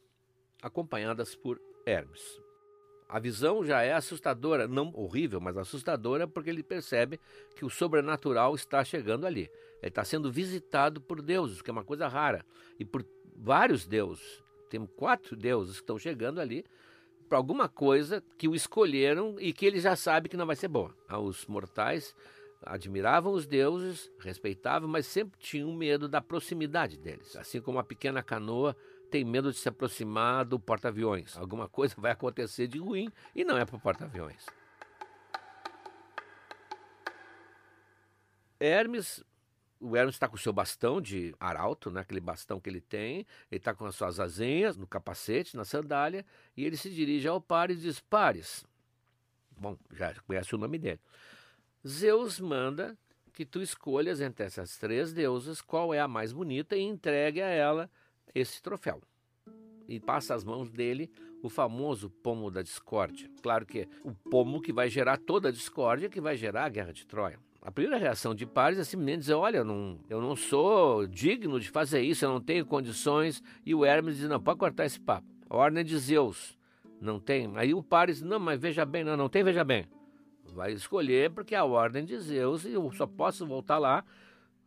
acompanhadas 0.63 1.35
por 1.35 1.61
Hermes. 1.85 2.41
A 3.09 3.19
visão 3.19 3.65
já 3.65 3.83
é 3.83 3.95
assustadora, 3.95 4.69
não 4.69 4.93
horrível, 4.95 5.41
mas 5.41 5.57
assustadora, 5.57 6.29
porque 6.29 6.51
ele 6.51 6.63
percebe 6.63 7.19
que 7.57 7.65
o 7.65 7.71
sobrenatural 7.71 8.55
está 8.55 8.85
chegando 8.85 9.27
ali. 9.27 9.51
Ele 9.81 9.89
está 9.89 10.05
sendo 10.05 10.31
visitado 10.31 11.01
por 11.01 11.23
deuses, 11.23 11.63
que 11.63 11.71
é 11.71 11.73
uma 11.73 11.85
coisa 11.85 12.07
rara, 12.07 12.45
e 12.79 12.85
por 12.85 13.05
vários 13.35 13.87
deuses. 13.87 14.43
Tem 14.69 14.85
quatro 14.85 15.35
deuses 15.35 15.77
que 15.77 15.83
estão 15.83 15.99
chegando 15.99 16.39
ali 16.39 16.67
para 17.29 17.39
alguma 17.39 17.69
coisa 17.69 18.23
que 18.37 18.47
o 18.47 18.55
escolheram 18.55 19.37
e 19.39 19.53
que 19.53 19.65
ele 19.65 19.81
já 19.81 19.97
sabe 19.97 20.29
que 20.29 20.37
não 20.37 20.47
vai 20.47 20.57
ser 20.57 20.69
boa. 20.69 20.95
Ah, 21.09 21.19
os 21.19 21.47
mortais 21.47 22.15
admiravam 22.63 23.33
os 23.33 23.47
deuses, 23.47 24.11
respeitavam, 24.19 24.89
mas 24.89 25.07
sempre 25.07 25.39
tinham 25.39 25.73
medo 25.73 26.09
da 26.09 26.21
proximidade 26.21 26.99
deles. 26.99 27.37
Assim 27.37 27.61
como 27.61 27.79
uma 27.79 27.85
pequena 27.85 28.23
canoa 28.23 28.77
tem 29.09 29.25
medo 29.25 29.51
de 29.51 29.59
se 29.59 29.69
aproximar 29.69 30.45
do 30.45 30.59
porta-aviões. 30.59 31.37
Alguma 31.37 31.69
coisa 31.69 31.95
vai 31.99 32.13
acontecer 32.13 32.67
de 32.67 32.79
ruim 32.79 33.11
e 33.35 33.45
não 33.45 33.57
é 33.57 33.65
para 33.65 33.77
o 33.77 33.81
porta-aviões. 33.81 34.47
Hermes, 38.61 39.25
o 39.81 39.97
Hermes 39.97 40.17
está 40.17 40.29
com 40.29 40.35
o 40.35 40.39
seu 40.39 40.53
bastão 40.53 41.01
de 41.01 41.35
arauto, 41.39 41.91
né, 41.91 42.01
aquele 42.01 42.21
bastão 42.21 42.61
que 42.61 42.69
ele 42.69 42.81
tem, 42.81 43.27
ele 43.51 43.59
está 43.59 43.73
com 43.73 43.87
as 43.87 43.95
suas 43.95 44.19
asinhas 44.19 44.77
no 44.77 44.87
capacete, 44.87 45.57
na 45.57 45.65
sandália, 45.65 46.27
e 46.57 46.65
ele 46.65 46.77
se 46.77 46.91
dirige 46.91 47.29
ao 47.29 47.41
Pares 47.41 47.79
e 47.79 47.83
diz: 47.83 48.01
Pares, 48.01 48.67
bom, 49.57 49.79
já 49.93 50.13
conhece 50.27 50.55
o 50.55 50.59
nome 50.59 50.79
dele. 50.79 51.01
Zeus 51.87 52.41
manda 52.41 52.99
que 53.33 53.47
tu 53.47 53.63
escolhas 53.63 54.21
entre 54.21 54.45
essas 54.45 54.77
três 54.77 55.13
deusas 55.13 55.61
qual 55.61 55.95
é 55.95 56.01
a 56.01 56.09
mais 56.09 56.33
bonita 56.33 56.77
e 56.77 56.83
entregue 56.83 57.41
a 57.41 57.47
ela 57.47 57.89
esse 58.35 58.63
troféu. 58.63 59.01
E 59.89 59.99
passa 59.99 60.35
às 60.35 60.45
mãos 60.45 60.71
dele 60.71 61.11
o 61.43 61.49
famoso 61.49 62.11
pomo 62.11 62.51
da 62.51 62.63
discórdia. 62.63 63.31
Claro 63.43 63.65
que 63.65 63.81
é 63.81 63.89
o 64.05 64.13
pomo 64.13 64.61
que 64.61 64.73
vai 64.73 64.89
gerar 64.89 65.19
toda 65.19 65.49
a 65.49 65.53
discórdia, 65.53 66.09
que 66.09 66.21
vai 66.21 66.37
gerar 66.37 66.65
a 66.65 66.69
guerra 66.69 66.93
de 66.93 67.07
Troia. 67.07 67.39
A 67.61 67.71
primeira 67.71 67.99
reação 67.99 68.35
de 68.35 68.47
Paris 68.47 68.79
é 68.79 68.85
simplesmente 68.85 69.21
dizer: 69.21 69.35
Olha, 69.35 69.65
não, 69.65 69.99
eu 70.09 70.21
não 70.21 70.37
sou 70.37 71.07
digno 71.07 71.59
de 71.59 71.69
fazer 71.69 72.01
isso, 72.03 72.25
eu 72.25 72.31
não 72.31 72.41
tenho 72.41 72.65
condições. 72.65 73.43
E 73.65 73.75
o 73.75 73.85
Hermes 73.85 74.17
diz: 74.17 74.29
Não, 74.29 74.41
pode 74.41 74.59
cortar 74.59 74.87
esse 74.87 75.01
papo. 75.01 75.27
A 75.51 75.57
ordem 75.57 75.85
de 75.85 75.99
Zeus, 75.99 76.57
não 77.01 77.19
tem. 77.19 77.51
Aí 77.57 77.75
o 77.75 77.83
Paris: 77.83 78.23
Não, 78.23 78.39
mas 78.39 78.61
veja 78.61 78.85
bem, 78.85 79.05
não, 79.05 79.17
não 79.17 79.29
tem, 79.29 79.43
veja 79.43 79.65
bem. 79.65 79.87
vai 80.55 80.73
escolher 80.73 81.31
porque 81.31 81.55
é 81.55 81.59
a 81.59 81.65
ordem 81.65 82.05
de 82.05 82.19
Zeus 82.19 82.65
e 82.65 82.73
eu 82.73 82.91
só 82.93 83.07
posso 83.07 83.47
voltar 83.47 83.79
lá 83.79 84.05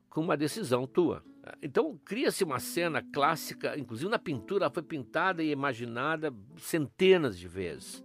com 0.09 0.21
uma 0.21 0.35
decisão 0.35 0.85
tua. 0.85 1.23
Então 1.61 1.99
cria-se 2.05 2.43
uma 2.43 2.59
cena 2.59 3.01
clássica, 3.01 3.77
inclusive 3.77 4.09
na 4.09 4.19
pintura, 4.19 4.65
ela 4.65 4.73
foi 4.73 4.83
pintada 4.83 5.43
e 5.43 5.51
imaginada 5.51 6.33
centenas 6.57 7.37
de 7.37 7.47
vezes. 7.47 8.03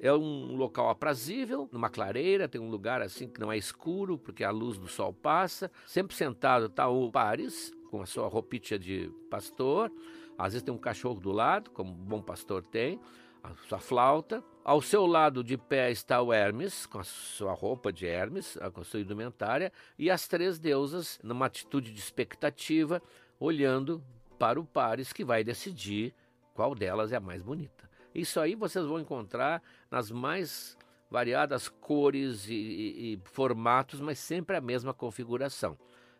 É 0.00 0.12
um 0.12 0.54
local 0.54 0.88
aprazível, 0.90 1.68
numa 1.72 1.90
clareira, 1.90 2.48
tem 2.48 2.60
um 2.60 2.70
lugar 2.70 3.02
assim 3.02 3.28
que 3.28 3.40
não 3.40 3.50
é 3.50 3.58
escuro, 3.58 4.16
porque 4.16 4.44
a 4.44 4.50
luz 4.50 4.78
do 4.78 4.86
sol 4.86 5.12
passa. 5.12 5.70
Sempre 5.84 6.14
sentado 6.14 6.66
está 6.66 6.88
o 6.88 7.10
Paris, 7.10 7.72
com 7.90 8.00
a 8.00 8.06
sua 8.06 8.28
roupinha 8.28 8.78
de 8.78 9.10
pastor. 9.28 9.90
Às 10.38 10.52
vezes 10.52 10.62
tem 10.62 10.72
um 10.72 10.78
cachorro 10.78 11.18
do 11.18 11.32
lado, 11.32 11.70
como 11.72 11.90
um 11.90 11.94
bom 11.94 12.22
pastor 12.22 12.64
tem, 12.64 13.00
a 13.42 13.54
sua 13.68 13.78
flauta. 13.78 14.42
Ao 14.64 14.82
seu 14.82 15.06
lado 15.06 15.42
de 15.42 15.56
pé 15.56 15.90
está 15.90 16.20
o 16.20 16.32
Hermes, 16.32 16.84
com 16.86 16.98
a 16.98 17.04
sua 17.04 17.52
roupa 17.52 17.92
de 17.92 18.06
Hermes, 18.06 18.58
com 18.72 18.80
a 18.80 18.84
sua 18.84 19.00
indumentária, 19.00 19.72
e 19.98 20.10
as 20.10 20.28
três 20.28 20.58
deusas, 20.58 21.18
numa 21.22 21.46
atitude 21.46 21.92
de 21.92 21.98
expectativa, 21.98 23.02
olhando 23.40 24.02
para 24.38 24.60
o 24.60 24.64
Paris, 24.64 25.12
que 25.12 25.24
vai 25.24 25.42
decidir 25.42 26.14
qual 26.54 26.74
delas 26.74 27.12
é 27.12 27.16
a 27.16 27.20
mais 27.20 27.42
bonita. 27.42 27.88
Isso 28.14 28.40
aí 28.40 28.54
vocês 28.54 28.84
vão 28.84 29.00
encontrar 29.00 29.62
nas 29.90 30.10
mais 30.10 30.76
variadas 31.10 31.68
cores 31.68 32.48
e, 32.48 32.54
e, 32.54 33.12
e 33.14 33.20
formatos, 33.24 34.00
mas 34.00 34.18
sempre 34.18 34.56
a 34.56 34.60
mesma 34.60 34.92
configuração. 34.92 35.78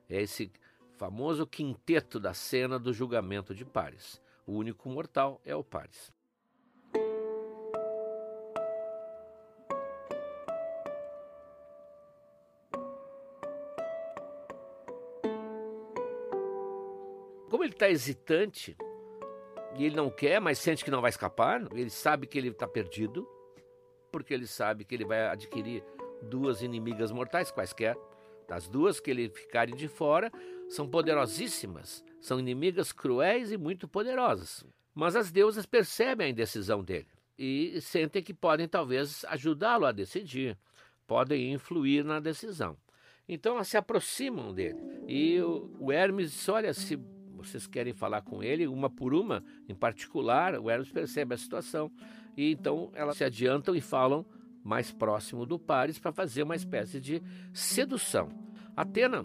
É 0.08 0.22
esse 0.22 0.50
famoso 0.96 1.46
quinteto 1.46 2.18
da 2.18 2.32
cena 2.32 2.78
do 2.78 2.92
julgamento 2.92 3.54
de 3.54 3.64
Paris. 3.64 4.20
O 4.46 4.52
único 4.54 4.88
mortal 4.88 5.40
é 5.44 5.54
o 5.54 5.62
Paris. 5.62 6.12
Está 17.78 17.88
hesitante, 17.88 18.76
e 19.76 19.84
ele 19.84 19.94
não 19.94 20.10
quer, 20.10 20.40
mas 20.40 20.58
sente 20.58 20.84
que 20.84 20.90
não 20.90 21.00
vai 21.00 21.10
escapar, 21.10 21.62
ele 21.72 21.90
sabe 21.90 22.26
que 22.26 22.36
ele 22.36 22.48
está 22.48 22.66
perdido, 22.66 23.26
porque 24.10 24.34
ele 24.34 24.48
sabe 24.48 24.84
que 24.84 24.94
ele 24.96 25.04
vai 25.04 25.28
adquirir 25.28 25.84
duas 26.20 26.60
inimigas 26.60 27.12
mortais, 27.12 27.52
quaisquer. 27.52 27.96
Das 28.48 28.66
duas 28.66 28.98
que 28.98 29.10
ele 29.10 29.28
ficarem 29.28 29.76
de 29.76 29.86
fora, 29.86 30.32
são 30.68 30.88
poderosíssimas, 30.88 32.02
são 32.20 32.40
inimigas 32.40 32.92
cruéis 32.92 33.52
e 33.52 33.56
muito 33.56 33.86
poderosas. 33.86 34.64
Mas 34.92 35.14
as 35.14 35.30
deusas 35.30 35.64
percebem 35.64 36.26
a 36.26 36.30
indecisão 36.30 36.82
dele 36.82 37.06
e 37.38 37.80
sentem 37.80 38.22
que 38.22 38.34
podem 38.34 38.66
talvez 38.66 39.24
ajudá-lo 39.26 39.86
a 39.86 39.92
decidir, 39.92 40.58
podem 41.06 41.52
influir 41.52 42.02
na 42.02 42.18
decisão. 42.18 42.76
Então 43.28 43.54
elas 43.54 43.68
se 43.68 43.76
aproximam 43.76 44.52
dele. 44.52 44.80
E 45.06 45.40
o 45.42 45.92
Hermes 45.92 46.32
diz: 46.32 46.48
Olha, 46.48 46.72
se 46.72 46.98
vocês 47.38 47.66
querem 47.66 47.92
falar 47.92 48.22
com 48.22 48.42
ele, 48.42 48.66
uma 48.66 48.90
por 48.90 49.14
uma, 49.14 49.42
em 49.68 49.74
particular, 49.74 50.58
o 50.58 50.68
Hermes 50.68 50.90
percebe 50.90 51.34
a 51.34 51.38
situação. 51.38 51.90
E 52.36 52.52
então 52.52 52.90
elas 52.94 53.16
se 53.16 53.24
adiantam 53.24 53.74
e 53.74 53.80
falam 53.80 54.24
mais 54.62 54.92
próximo 54.92 55.46
do 55.46 55.58
Paris 55.58 55.98
para 55.98 56.12
fazer 56.12 56.42
uma 56.42 56.56
espécie 56.56 57.00
de 57.00 57.22
sedução. 57.52 58.28
Atena 58.76 59.24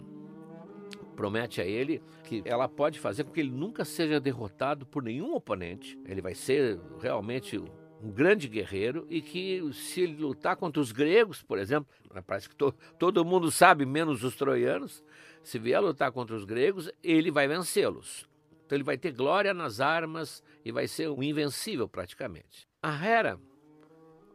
promete 1.14 1.60
a 1.60 1.64
ele 1.64 2.02
que 2.24 2.42
ela 2.44 2.68
pode 2.68 2.98
fazer 2.98 3.24
com 3.24 3.30
que 3.30 3.40
ele 3.40 3.50
nunca 3.50 3.84
seja 3.84 4.18
derrotado 4.18 4.86
por 4.86 5.02
nenhum 5.02 5.34
oponente. 5.34 5.98
Ele 6.06 6.20
vai 6.20 6.34
ser 6.34 6.80
realmente 7.00 7.58
um 8.02 8.10
grande 8.10 8.48
guerreiro 8.48 9.06
e 9.08 9.22
que 9.22 9.62
se 9.72 10.02
ele 10.02 10.16
lutar 10.16 10.56
contra 10.56 10.80
os 10.80 10.92
gregos, 10.92 11.42
por 11.42 11.58
exemplo, 11.58 11.88
parece 12.26 12.48
que 12.48 12.56
to, 12.56 12.74
todo 12.98 13.24
mundo 13.24 13.50
sabe, 13.50 13.86
menos 13.86 14.22
os 14.22 14.36
troianos, 14.36 15.02
se 15.44 15.58
vier 15.58 15.80
lutar 15.80 16.10
contra 16.10 16.34
os 16.34 16.44
gregos, 16.44 16.90
ele 17.02 17.30
vai 17.30 17.46
vencê-los. 17.46 18.26
Então 18.64 18.76
ele 18.76 18.82
vai 18.82 18.96
ter 18.96 19.12
glória 19.12 19.52
nas 19.52 19.78
armas 19.78 20.42
e 20.64 20.72
vai 20.72 20.88
ser 20.88 21.10
um 21.10 21.22
invencível 21.22 21.86
praticamente. 21.86 22.66
A 22.82 22.92
Hera 22.92 23.38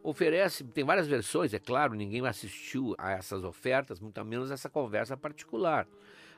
oferece, 0.04 0.62
tem 0.64 0.84
várias 0.84 1.08
versões, 1.08 1.52
é 1.52 1.58
claro, 1.58 1.94
ninguém 1.94 2.24
assistiu 2.24 2.94
a 2.96 3.10
essas 3.10 3.42
ofertas, 3.42 3.98
muito 3.98 4.24
menos 4.24 4.52
essa 4.52 4.70
conversa 4.70 5.16
particular. 5.16 5.86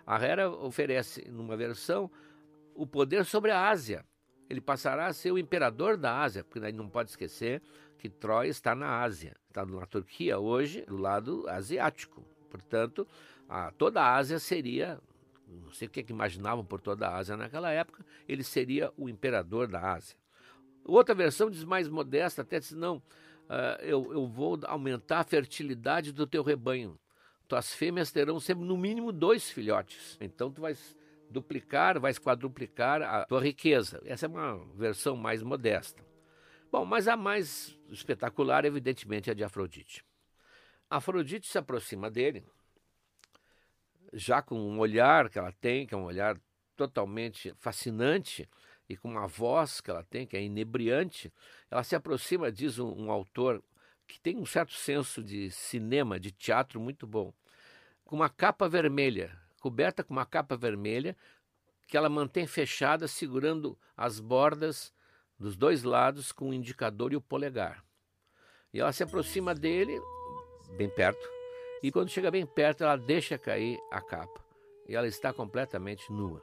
A 0.06 0.18
Hera 0.18 0.50
oferece, 0.50 1.30
numa 1.30 1.56
versão, 1.56 2.10
o 2.74 2.86
poder 2.86 3.26
sobre 3.26 3.50
a 3.50 3.68
Ásia. 3.68 4.04
Ele 4.48 4.60
passará 4.60 5.06
a 5.06 5.12
ser 5.12 5.32
o 5.32 5.38
imperador 5.38 5.98
da 5.98 6.18
Ásia, 6.18 6.42
porque 6.42 6.64
aí 6.64 6.72
não 6.72 6.88
pode 6.88 7.10
esquecer 7.10 7.62
que 7.98 8.08
Troia 8.08 8.48
está 8.48 8.74
na 8.74 9.02
Ásia, 9.02 9.36
está 9.48 9.66
na 9.66 9.86
Turquia 9.86 10.38
hoje, 10.38 10.82
do 10.86 10.96
lado 10.96 11.46
asiático. 11.48 12.24
Portanto, 12.50 13.06
a, 13.48 13.70
toda 13.72 14.02
a 14.02 14.14
Ásia 14.16 14.38
seria, 14.38 15.00
não 15.46 15.72
sei 15.72 15.88
o 15.88 15.90
que, 15.90 16.00
é 16.00 16.02
que 16.02 16.12
imaginavam 16.12 16.64
por 16.64 16.80
toda 16.80 17.08
a 17.08 17.16
Ásia 17.16 17.36
naquela 17.36 17.70
época, 17.70 18.04
ele 18.28 18.42
seria 18.42 18.92
o 18.96 19.08
imperador 19.08 19.68
da 19.68 19.92
Ásia. 19.92 20.16
Outra 20.84 21.14
versão 21.14 21.50
diz 21.50 21.64
mais 21.64 21.88
modesta, 21.88 22.42
até 22.42 22.58
diz, 22.58 22.72
não, 22.72 22.96
uh, 22.96 23.82
eu, 23.82 24.12
eu 24.12 24.26
vou 24.26 24.58
aumentar 24.64 25.20
a 25.20 25.24
fertilidade 25.24 26.12
do 26.12 26.26
teu 26.26 26.42
rebanho. 26.42 26.98
Tuas 27.46 27.72
fêmeas 27.72 28.10
terão 28.10 28.40
sempre 28.40 28.64
no 28.64 28.76
mínimo 28.76 29.12
dois 29.12 29.50
filhotes. 29.50 30.16
Então 30.20 30.50
tu 30.50 30.62
vais 30.62 30.96
duplicar, 31.30 32.00
vais 32.00 32.18
quadruplicar 32.18 33.02
a 33.02 33.24
tua 33.24 33.40
riqueza. 33.40 34.00
Essa 34.04 34.26
é 34.26 34.28
uma 34.28 34.64
versão 34.74 35.16
mais 35.16 35.42
modesta. 35.42 36.02
Bom, 36.70 36.84
mas 36.84 37.06
a 37.06 37.16
mais 37.16 37.78
espetacular, 37.90 38.64
evidentemente, 38.64 39.28
é 39.28 39.32
a 39.32 39.34
de 39.34 39.44
Afrodite. 39.44 40.04
Afrodite 40.88 41.46
se 41.46 41.58
aproxima 41.58 42.10
dele 42.10 42.44
já 44.12 44.42
com 44.42 44.56
um 44.56 44.78
olhar 44.78 45.28
que 45.30 45.38
ela 45.38 45.52
tem, 45.52 45.86
que 45.86 45.94
é 45.94 45.96
um 45.96 46.04
olhar 46.04 46.38
totalmente 46.76 47.54
fascinante, 47.58 48.48
e 48.88 48.96
com 48.96 49.08
uma 49.08 49.26
voz 49.26 49.80
que 49.80 49.90
ela 49.90 50.04
tem, 50.04 50.26
que 50.26 50.36
é 50.36 50.42
inebriante, 50.42 51.32
ela 51.70 51.82
se 51.82 51.96
aproxima, 51.96 52.52
diz 52.52 52.78
um, 52.78 52.92
um 52.92 53.10
autor 53.10 53.62
que 54.06 54.20
tem 54.20 54.36
um 54.36 54.44
certo 54.44 54.74
senso 54.74 55.22
de 55.22 55.50
cinema, 55.50 56.20
de 56.20 56.30
teatro 56.30 56.78
muito 56.80 57.06
bom, 57.06 57.32
com 58.04 58.16
uma 58.16 58.28
capa 58.28 58.68
vermelha, 58.68 59.34
coberta 59.60 60.04
com 60.04 60.12
uma 60.12 60.26
capa 60.26 60.56
vermelha, 60.56 61.16
que 61.86 61.96
ela 61.96 62.08
mantém 62.08 62.46
fechada, 62.46 63.08
segurando 63.08 63.78
as 63.96 64.20
bordas 64.20 64.92
dos 65.38 65.56
dois 65.56 65.82
lados 65.82 66.30
com 66.32 66.50
o 66.50 66.54
indicador 66.54 67.12
e 67.12 67.16
o 67.16 67.20
polegar. 67.20 67.82
E 68.72 68.80
ela 68.80 68.92
se 68.92 69.02
aproxima 69.02 69.54
dele, 69.54 69.98
bem 70.76 70.88
perto, 70.88 71.41
e 71.82 71.90
quando 71.90 72.10
chega 72.10 72.30
bem 72.30 72.46
perto, 72.46 72.84
ela 72.84 72.96
deixa 72.96 73.36
cair 73.36 73.78
a 73.90 74.00
capa. 74.00 74.40
E 74.88 74.94
ela 74.94 75.06
está 75.06 75.32
completamente 75.32 76.12
nua. 76.12 76.42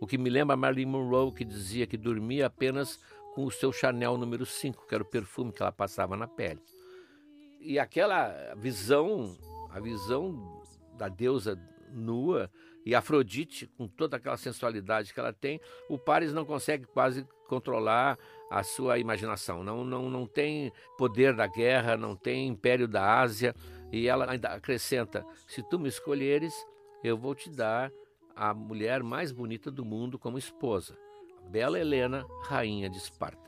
O 0.00 0.06
que 0.06 0.18
me 0.18 0.28
lembra 0.28 0.56
Marilyn 0.56 0.86
Monroe, 0.86 1.32
que 1.32 1.44
dizia 1.44 1.86
que 1.86 1.96
dormia 1.96 2.46
apenas 2.46 2.98
com 3.34 3.44
o 3.44 3.50
seu 3.50 3.72
Chanel 3.72 4.16
número 4.16 4.44
5, 4.44 4.86
que 4.86 4.94
era 4.94 5.02
o 5.02 5.06
perfume 5.06 5.52
que 5.52 5.62
ela 5.62 5.72
passava 5.72 6.16
na 6.16 6.26
pele. 6.26 6.60
E 7.60 7.78
aquela 7.78 8.54
visão, 8.56 9.36
a 9.70 9.80
visão 9.80 10.62
da 10.96 11.08
deusa 11.08 11.58
nua 11.92 12.50
e 12.84 12.94
Afrodite, 12.94 13.66
com 13.76 13.88
toda 13.88 14.16
aquela 14.16 14.36
sensualidade 14.36 15.12
que 15.12 15.20
ela 15.20 15.32
tem, 15.32 15.60
o 15.88 15.98
Paris 15.98 16.32
não 16.32 16.44
consegue 16.44 16.86
quase 16.86 17.26
controlar 17.48 18.18
a 18.50 18.62
sua 18.62 18.98
imaginação. 18.98 19.64
Não, 19.64 19.84
não, 19.84 20.08
não 20.08 20.26
tem 20.26 20.72
poder 20.96 21.34
da 21.34 21.46
guerra, 21.46 21.96
não 21.96 22.14
tem 22.14 22.46
império 22.46 22.86
da 22.86 23.18
Ásia, 23.20 23.54
e 23.92 24.08
ela 24.08 24.30
ainda 24.30 24.48
acrescenta: 24.48 25.24
se 25.46 25.62
tu 25.62 25.78
me 25.78 25.88
escolheres, 25.88 26.54
eu 27.02 27.16
vou 27.16 27.34
te 27.34 27.50
dar 27.50 27.90
a 28.34 28.52
mulher 28.52 29.02
mais 29.02 29.32
bonita 29.32 29.70
do 29.70 29.84
mundo 29.84 30.18
como 30.18 30.38
esposa, 30.38 30.96
a 31.44 31.48
bela 31.48 31.78
Helena, 31.78 32.26
rainha 32.42 32.90
de 32.90 32.98
Esparta. 32.98 33.46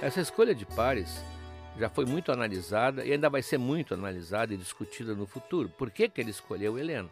Essa 0.00 0.20
escolha 0.20 0.54
de 0.54 0.64
pares 0.64 1.24
já 1.78 1.88
foi 1.88 2.04
muito 2.06 2.30
analisada 2.30 3.04
e 3.04 3.12
ainda 3.12 3.28
vai 3.28 3.42
ser 3.42 3.58
muito 3.58 3.92
analisada 3.92 4.54
e 4.54 4.56
discutida 4.56 5.14
no 5.14 5.26
futuro. 5.26 5.68
Por 5.68 5.90
que, 5.90 6.08
que 6.08 6.20
ele 6.20 6.30
escolheu 6.30 6.78
Helena? 6.78 7.10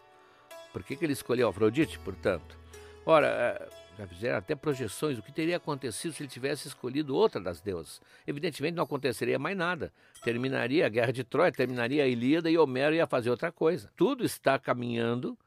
Por 0.75 0.83
que, 0.83 0.97
que 0.97 1.05
ele 1.05 1.13
escolheu 1.13 1.49
Afrodite, 1.49 2.01
portanto? 2.01 2.59
Ora, 3.07 3.29
é, 3.29 3.69
já 3.97 4.09
fizeram 4.09 4.39
até 4.39 4.57
projeções 4.57 5.17
do 5.17 5.23
que 5.23 5.31
teria 5.31 5.57
acontecido 5.57 6.13
se 6.13 6.21
ele 6.25 6.29
tivesse 6.29 6.67
escolhido 6.67 7.15
outra 7.15 7.41
das 7.41 7.61
deusas. 7.61 8.03
Evidentemente 8.27 8.75
não 8.75 8.83
aconteceria 8.83 9.39
mais 9.39 9.57
nada. 9.57 9.93
Terminaria 10.25 10.85
a 10.85 10.89
Guerra 10.89 11.13
de 11.13 11.23
Troia, 11.23 11.53
terminaria 11.53 12.03
a 12.03 12.09
Ilíada 12.09 12.51
e 12.51 12.59
Homero 12.59 12.93
ia 12.93 13.07
fazer 13.07 13.31
outra 13.31 13.53
coisa. 13.53 13.89
Tudo 13.97 14.25
está 14.25 14.59
caminhando 14.59 15.39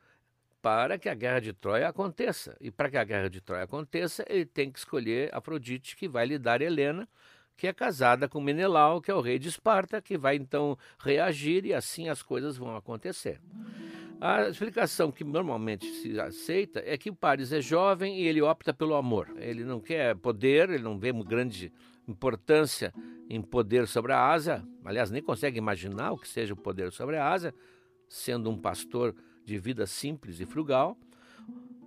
para 0.62 0.98
que 0.98 1.10
a 1.10 1.14
Guerra 1.14 1.42
de 1.42 1.52
Troia 1.52 1.90
aconteça. 1.90 2.56
E 2.62 2.72
para 2.72 2.90
que 2.90 2.96
a 2.96 3.04
Guerra 3.04 3.30
de 3.30 3.42
Troia 3.42 3.64
aconteça, 3.64 4.24
ele 4.30 4.46
tem 4.46 4.72
que 4.72 4.80
escolher 4.80 5.30
Afrodite, 5.36 5.98
que 5.98 6.08
vai 6.08 6.26
lhe 6.26 6.40
dar 6.40 6.62
Helena, 6.62 7.06
que 7.58 7.68
é 7.68 7.74
casada 7.74 8.30
com 8.30 8.40
Menelau, 8.40 9.02
que 9.02 9.12
é 9.12 9.14
o 9.14 9.20
rei 9.20 9.38
de 9.38 9.50
Esparta, 9.50 10.02
que 10.02 10.18
vai 10.18 10.38
então 10.38 10.78
reagir 10.98 11.66
e 11.66 11.74
assim 11.74 12.08
as 12.08 12.22
coisas 12.22 12.56
vão 12.56 12.78
acontecer. 12.78 13.42
A 14.20 14.50
explicação 14.50 15.12
que 15.12 15.24
normalmente 15.24 15.86
se 15.86 16.20
aceita 16.20 16.82
é 16.84 16.98
que 16.98 17.12
o 17.12 17.16
Paris 17.16 17.52
é 17.52 17.62
jovem 17.62 18.20
e 18.20 18.28
ele 18.28 18.42
opta 18.42 18.74
pelo 18.74 18.96
amor. 18.96 19.32
Ele 19.38 19.64
não 19.64 19.80
quer 19.80 20.16
poder, 20.16 20.70
ele 20.70 20.84
não 20.84 20.98
vê 20.98 21.14
grande 21.14 21.72
importância 22.08 22.92
em 23.30 23.40
poder 23.42 23.88
sobre 23.88 24.14
a 24.14 24.32
Ásia. 24.32 24.66
Aliás, 24.84 25.12
nem 25.12 25.22
consegue 25.22 25.60
imaginar 25.60 26.12
o 26.14 26.18
que 26.18 26.28
seja 26.28 26.54
o 26.54 26.58
poder 26.58 26.92
sobre 26.92 27.18
a 27.18 27.30
Ásia, 27.30 27.54
sendo 28.10 28.50
um 28.50 28.58
pastor 28.58 29.16
de 29.46 29.60
vida 29.60 29.86
simples 29.86 30.40
e 30.40 30.46
frugal. 30.48 30.98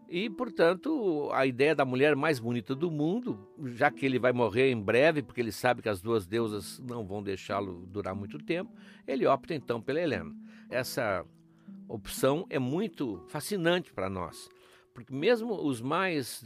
E, 0.09 0.31
portanto, 0.31 1.31
a 1.33 1.47
ideia 1.47 1.75
da 1.75 1.85
mulher 1.85 2.14
mais 2.14 2.38
bonita 2.38 2.77
do 2.77 2.90
mundo, 2.90 3.49
já 3.75 3.90
que 3.90 4.07
ele 4.07 4.19
vai 4.19 4.33
morrer 4.33 4.71
em 4.71 4.81
breve, 4.81 5.23
porque 5.23 5.40
ele 5.40 5.53
sabe 5.53 5.83
que 5.83 5.88
as 5.88 6.01
duas 6.01 6.27
deusas 6.27 6.81
não 6.81 7.05
vão 7.05 7.23
deixá-lo 7.23 7.87
durar 7.87 8.14
muito 8.14 8.38
tempo, 8.38 8.73
ele 9.07 9.27
opta 9.27 9.55
então 9.55 9.81
pela 9.81 10.01
Helena. 10.01 10.33
Essa 10.69 11.25
opção 11.90 12.46
é 12.48 12.59
muito 12.59 13.20
fascinante 13.29 13.92
para 13.92 14.09
nós, 14.09 14.48
porque 14.94 15.12
mesmo 15.12 15.55
os 15.55 15.81
mais 15.81 16.44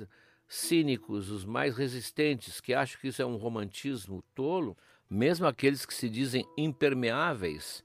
cínicos, 0.48 1.30
os 1.30 1.44
mais 1.44 1.76
resistentes, 1.76 2.61
que 2.61 2.72
acham 2.72 2.98
que 3.00 3.09
isso 3.09 3.20
é 3.20 3.26
um 3.26 3.37
romantismo 3.37 4.24
tolo, 4.35 4.76
mesmo 5.09 5.46
aqueles 5.46 5.85
que 5.85 5.92
se 5.92 6.09
dizem 6.09 6.46
impermeáveis 6.57 7.85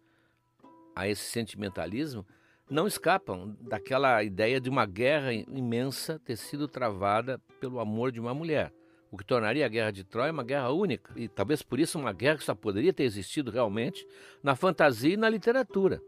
a 0.96 1.08
esse 1.08 1.24
sentimentalismo, 1.24 2.26
não 2.70 2.88
escapam 2.88 3.58
daquela 3.60 4.24
ideia 4.24 4.62
de 4.62 4.70
uma 4.70 4.86
guerra 4.86 5.34
imensa 5.34 6.20
ter 6.20 6.38
sido 6.38 6.68
travada 6.68 7.40
pelo 7.60 7.80
amor 7.80 8.12
de 8.12 8.20
uma 8.20 8.34
mulher. 8.34 8.72
O 9.12 9.18
que 9.18 9.26
tornaria 9.26 9.66
a 9.66 9.70
Guerra 9.70 9.92
de 9.92 10.04
Troia 10.04 10.32
uma 10.32 10.44
guerra 10.44 10.70
única, 10.70 11.12
e 11.16 11.28
talvez 11.28 11.64
por 11.64 11.80
isso 11.80 11.98
uma 11.98 12.14
guerra 12.14 12.38
que 12.38 12.44
só 12.44 12.54
poderia 12.54 12.94
ter 12.94 13.04
existido 13.04 13.50
realmente 13.50 14.08
na 14.44 14.56
fantasia 14.56 15.16
e 15.16 15.18
na 15.18 15.28
literatura 15.28 16.00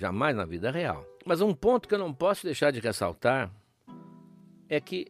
jamais 0.00 0.34
na 0.34 0.46
vida 0.46 0.70
real. 0.70 1.06
Mas 1.26 1.42
um 1.42 1.54
ponto 1.54 1.86
que 1.86 1.94
eu 1.94 1.98
não 1.98 2.12
posso 2.12 2.46
deixar 2.46 2.72
de 2.72 2.80
ressaltar 2.80 3.52
é 4.66 4.80
que 4.80 5.06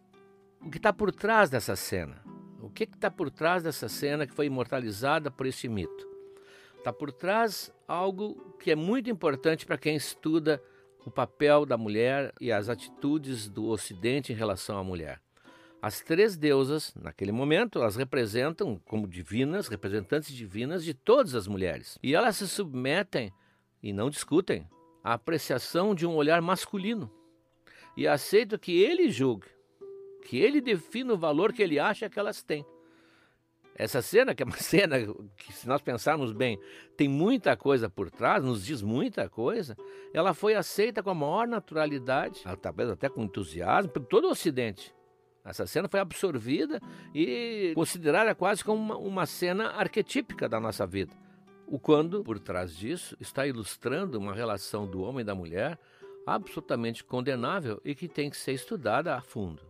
o 0.61 0.69
que 0.69 0.79
está 0.79 0.93
por 0.93 1.13
trás 1.13 1.49
dessa 1.49 1.77
cena, 1.77 2.21
o 2.61 2.69
que 2.69 2.83
está 2.83 3.09
por 3.09 3.31
trás 3.31 3.63
dessa 3.63 3.89
cena 3.89 4.27
que 4.27 4.35
foi 4.35 4.47
imortalizada 4.47 5.31
por 5.31 5.47
este 5.47 5.69
mito? 5.69 6.11
Está 6.77 6.93
por 6.93 7.13
trás 7.13 7.73
algo 7.87 8.57
que 8.59 8.73
é 8.73 8.75
muito 8.75 9.09
importante 9.09 9.65
para 9.65 9.79
quem 9.79 9.95
estuda 9.95 10.61
o 11.07 11.11
papel 11.11 11.65
da 11.65 11.77
mulher 11.77 12.33
e 12.41 12.51
as 12.51 12.69
atitudes 12.69 13.49
do 13.49 13.69
Ocidente 13.69 14.33
em 14.33 14.37
relação 14.37 14.77
à 14.77 14.83
mulher. 14.83 15.21
As 15.81 16.01
três 16.01 16.37
deusas, 16.37 16.93
naquele 16.95 17.33
momento, 17.33 17.79
elas 17.79 17.97
representam 17.97 18.79
como 18.85 19.07
divinas, 19.07 19.69
representantes 19.69 20.35
divinas 20.35 20.85
de 20.85 20.93
todas 20.93 21.35
as 21.35 21.47
mulheres. 21.47 21.99
E 22.03 22.15
elas 22.15 22.37
se 22.37 22.49
submetem 22.49 23.33
e 23.83 23.93
não 23.93 24.11
discutem 24.11 24.69
a 25.03 25.15
apreciação 25.15 25.95
de 25.95 26.07
um 26.07 26.15
olhar 26.15 26.41
masculino 26.41 27.11
e 27.97 28.07
aceito 28.07 28.59
que 28.59 28.83
ele 28.83 29.11
julgue, 29.11 29.49
que 30.25 30.39
ele 30.39 30.61
defina 30.61 31.13
o 31.13 31.19
valor 31.19 31.53
que 31.53 31.63
ele 31.63 31.79
acha 31.79 32.09
que 32.09 32.19
elas 32.19 32.43
têm. 32.43 32.65
Essa 33.75 34.03
cena, 34.03 34.35
que 34.35 34.43
é 34.43 34.47
uma 34.47 34.57
cena 34.59 34.97
que, 35.37 35.53
se 35.53 35.67
nós 35.67 35.81
pensarmos 35.81 36.33
bem, 36.33 36.59
tem 36.97 37.09
muita 37.09 37.57
coisa 37.57 37.89
por 37.89 38.11
trás, 38.11 38.45
nos 38.45 38.65
diz 38.65 38.83
muita 38.83 39.29
coisa, 39.29 39.77
ela 40.13 40.35
foi 40.35 40.55
aceita 40.55 41.03
com 41.03 41.11
a 41.11 41.15
maior 41.15 41.49
naturalidade, 41.49 42.43
talvez 42.61 42.91
até 42.91 43.09
com 43.09 43.23
entusiasmo, 43.23 43.91
por 43.91 44.05
todo 44.05 44.29
o 44.29 44.31
Ocidente. 44.31 44.95
Essa 45.43 45.67
cena 45.67 45.89
foi 45.89 45.99
absorvida 45.99 46.81
e 47.15 47.73
considerada 47.75 48.35
quase 48.35 48.63
como 48.63 48.79
uma, 48.79 48.97
uma 48.99 49.27
cena 49.27 49.71
arquetípica 49.71 50.47
da 50.47 50.61
nossa 50.61 50.87
vida. 50.87 51.15
O 51.71 51.79
quando, 51.79 52.25
por 52.25 52.41
trás 52.41 52.75
disso, 52.75 53.17
está 53.21 53.47
ilustrando 53.47 54.19
uma 54.19 54.35
relação 54.35 54.89
do 54.89 55.03
homem 55.03 55.21
e 55.21 55.25
da 55.25 55.37
mulher 55.37 55.79
absolutamente 56.27 57.05
condenável 57.05 57.81
e 57.85 57.95
que 57.95 58.09
tem 58.09 58.29
que 58.29 58.37
ser 58.37 58.53
estudada 58.55 59.15
a 59.15 59.21
fundo. 59.21 59.63